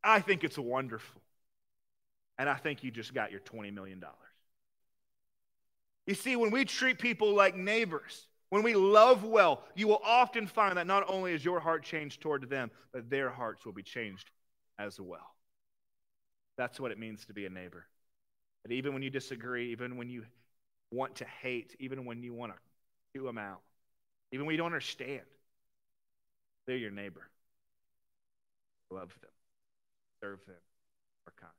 I 0.05 0.21
think 0.21 0.45
it's 0.45 0.59
wonderful. 0.59 1.23
And 2.39 2.51
I 2.51 2.57
think 2.57 2.85
you 2.85 2.91
just 2.91 3.15
got 3.15 3.31
your 3.31 3.41
$20 3.41 3.73
million. 3.73 4.05
You 6.07 6.15
see, 6.15 6.37
when 6.37 6.51
we 6.51 6.65
treat 6.65 6.99
people 6.99 7.35
like 7.35 7.57
neighbors, 7.57 8.29
when 8.51 8.63
we 8.63 8.75
love 8.75 9.25
well, 9.25 9.65
you 9.75 9.89
will 9.89 10.01
often 10.05 10.47
find 10.47 10.77
that 10.77 10.87
not 10.87 11.05
only 11.09 11.33
is 11.33 11.45
your 11.45 11.59
heart 11.59 11.83
changed 11.83 12.21
toward 12.21 12.49
them, 12.49 12.71
but 12.93 13.11
their 13.11 13.29
hearts 13.29 13.65
will 13.65 13.73
be 13.73 13.83
changed 13.83 14.31
as 14.79 15.01
well. 15.01 15.35
That's 16.57 16.79
what 16.79 16.93
it 16.93 16.99
means 16.99 17.25
to 17.27 17.35
be 17.35 17.47
a 17.47 17.51
neighbor. 17.51 17.87
That 18.65 18.73
even 18.73 18.95
when 18.95 19.03
you 19.03 19.11
disagree, 19.11 19.73
even 19.73 19.97
when 19.97 20.09
you 20.09 20.25
want 20.93 21.17
to 21.17 21.25
hate, 21.25 21.75
even 21.81 22.05
when 22.05 22.23
you 22.23 22.33
want 22.33 22.53
to 22.53 22.59
chew 23.15 23.25
them 23.25 23.39
out, 23.39 23.61
even 24.33 24.47
when 24.47 24.55
you 24.55 24.59
don't 24.59 24.67
understand, 24.67 25.23
they're 26.67 26.77
your 26.77 26.91
neighbor. 26.91 27.29
Love 28.91 29.13
them, 29.21 29.31
serve 30.23 30.39
them, 30.47 30.57
are 31.27 31.33
kind. 31.41 31.53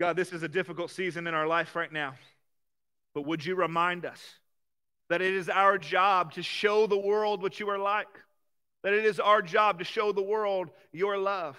God, 0.00 0.16
this 0.16 0.32
is 0.32 0.42
a 0.42 0.48
difficult 0.48 0.90
season 0.90 1.26
in 1.26 1.34
our 1.34 1.46
life 1.46 1.76
right 1.76 1.92
now. 1.92 2.14
But 3.14 3.26
would 3.26 3.44
you 3.44 3.54
remind 3.54 4.06
us 4.06 4.20
that 5.10 5.20
it 5.20 5.34
is 5.34 5.50
our 5.50 5.76
job 5.76 6.32
to 6.32 6.42
show 6.42 6.86
the 6.86 6.96
world 6.96 7.42
what 7.42 7.60
you 7.60 7.68
are 7.68 7.78
like? 7.78 8.08
That 8.82 8.94
it 8.94 9.04
is 9.04 9.20
our 9.20 9.42
job 9.42 9.78
to 9.80 9.84
show 9.84 10.10
the 10.12 10.22
world 10.22 10.70
your 10.90 11.18
love. 11.18 11.58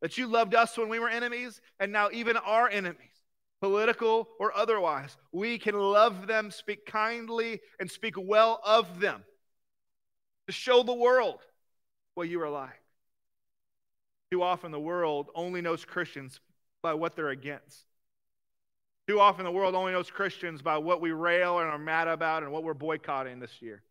That 0.00 0.16
you 0.16 0.26
loved 0.26 0.54
us 0.54 0.78
when 0.78 0.88
we 0.88 0.98
were 0.98 1.10
enemies, 1.10 1.60
and 1.78 1.92
now 1.92 2.08
even 2.12 2.38
our 2.38 2.66
enemies, 2.66 3.12
political 3.60 4.26
or 4.40 4.56
otherwise, 4.56 5.14
we 5.30 5.58
can 5.58 5.78
love 5.78 6.26
them, 6.26 6.50
speak 6.50 6.86
kindly, 6.86 7.60
and 7.78 7.90
speak 7.90 8.14
well 8.16 8.58
of 8.64 9.00
them. 9.00 9.22
To 10.46 10.52
show 10.52 10.82
the 10.82 10.94
world 10.94 11.40
what 12.14 12.30
you 12.30 12.40
are 12.40 12.48
like. 12.48 12.80
Too 14.30 14.42
often, 14.42 14.72
the 14.72 14.80
world 14.80 15.28
only 15.34 15.60
knows 15.60 15.84
Christians 15.84 16.40
by 16.86 16.94
what 16.94 17.16
they're 17.16 17.30
against. 17.30 17.84
Too 19.08 19.18
often, 19.18 19.44
the 19.44 19.50
world 19.50 19.74
only 19.74 19.90
knows 19.90 20.08
Christians 20.08 20.62
by 20.62 20.78
what 20.78 21.00
we 21.00 21.10
rail 21.10 21.58
and 21.58 21.68
are 21.68 21.78
mad 21.78 22.06
about 22.06 22.44
and 22.44 22.52
what 22.52 22.62
we're 22.62 22.74
boycotting 22.74 23.40
this 23.40 23.60
year. 23.60 23.82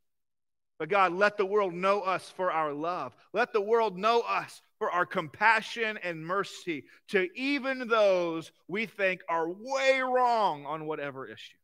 But 0.79 0.88
God, 0.88 1.12
let 1.12 1.36
the 1.36 1.45
world 1.45 1.73
know 1.73 1.99
us 1.99 2.34
for 2.38 2.53
our 2.53 2.71
love. 2.71 3.13
Let 3.34 3.51
the 3.51 3.60
world 3.60 3.97
know 3.97 4.21
us 4.21 4.62
for 4.79 4.89
our 4.89 5.05
compassion 5.05 5.99
and 6.03 6.25
mercy 6.25 6.86
to 7.10 7.27
even 7.38 7.89
those 7.89 8.53
we 8.69 8.86
think 8.86 9.19
are 9.27 9.49
way 9.49 9.99
wrong 9.99 10.65
on 10.65 10.88
whatever 10.88 11.27
issue. 11.27 11.58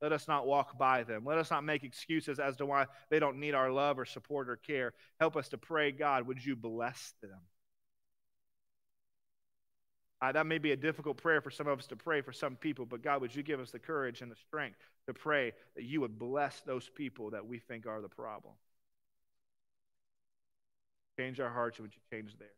Let 0.00 0.12
us 0.12 0.28
not 0.28 0.46
walk 0.46 0.78
by 0.78 1.02
them. 1.02 1.24
Let 1.24 1.38
us 1.38 1.50
not 1.50 1.64
make 1.64 1.82
excuses 1.82 2.38
as 2.38 2.54
to 2.58 2.66
why 2.66 2.86
they 3.10 3.18
don't 3.18 3.40
need 3.40 3.54
our 3.54 3.72
love 3.72 3.98
or 3.98 4.04
support 4.04 4.48
or 4.48 4.56
care. 4.56 4.94
Help 5.18 5.36
us 5.36 5.48
to 5.48 5.58
pray, 5.58 5.90
God, 5.90 6.28
would 6.28 6.44
you 6.44 6.54
bless 6.54 7.14
them? 7.20 7.40
Uh, 10.24 10.32
that 10.32 10.46
may 10.46 10.56
be 10.56 10.72
a 10.72 10.76
difficult 10.76 11.18
prayer 11.18 11.42
for 11.42 11.50
some 11.50 11.66
of 11.66 11.78
us 11.78 11.86
to 11.86 11.96
pray 11.96 12.22
for 12.22 12.32
some 12.32 12.56
people, 12.56 12.86
but 12.86 13.02
God, 13.02 13.20
would 13.20 13.34
you 13.34 13.42
give 13.42 13.60
us 13.60 13.70
the 13.70 13.78
courage 13.78 14.22
and 14.22 14.32
the 14.32 14.36
strength 14.36 14.78
to 15.06 15.12
pray 15.12 15.52
that 15.76 15.84
you 15.84 16.00
would 16.00 16.18
bless 16.18 16.62
those 16.62 16.88
people 16.88 17.28
that 17.32 17.46
we 17.46 17.58
think 17.58 17.86
are 17.86 18.00
the 18.00 18.08
problem? 18.08 18.54
Change 21.18 21.40
our 21.40 21.50
hearts, 21.50 21.78
would 21.78 21.92
you 21.94 22.00
change 22.10 22.38
theirs? 22.38 22.50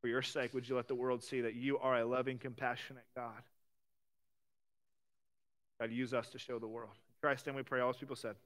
For 0.00 0.06
your 0.06 0.22
sake, 0.22 0.54
would 0.54 0.68
you 0.68 0.76
let 0.76 0.86
the 0.86 0.94
world 0.94 1.24
see 1.24 1.40
that 1.40 1.54
you 1.54 1.78
are 1.78 1.98
a 1.98 2.04
loving, 2.04 2.38
compassionate 2.38 3.06
God? 3.16 3.42
God, 5.80 5.90
use 5.90 6.14
us 6.14 6.28
to 6.28 6.38
show 6.38 6.60
the 6.60 6.68
world. 6.68 6.92
In 6.92 7.14
Christ's 7.20 7.48
we 7.52 7.64
pray. 7.64 7.80
All 7.80 7.88
those 7.88 7.98
people 7.98 8.14
said, 8.14 8.36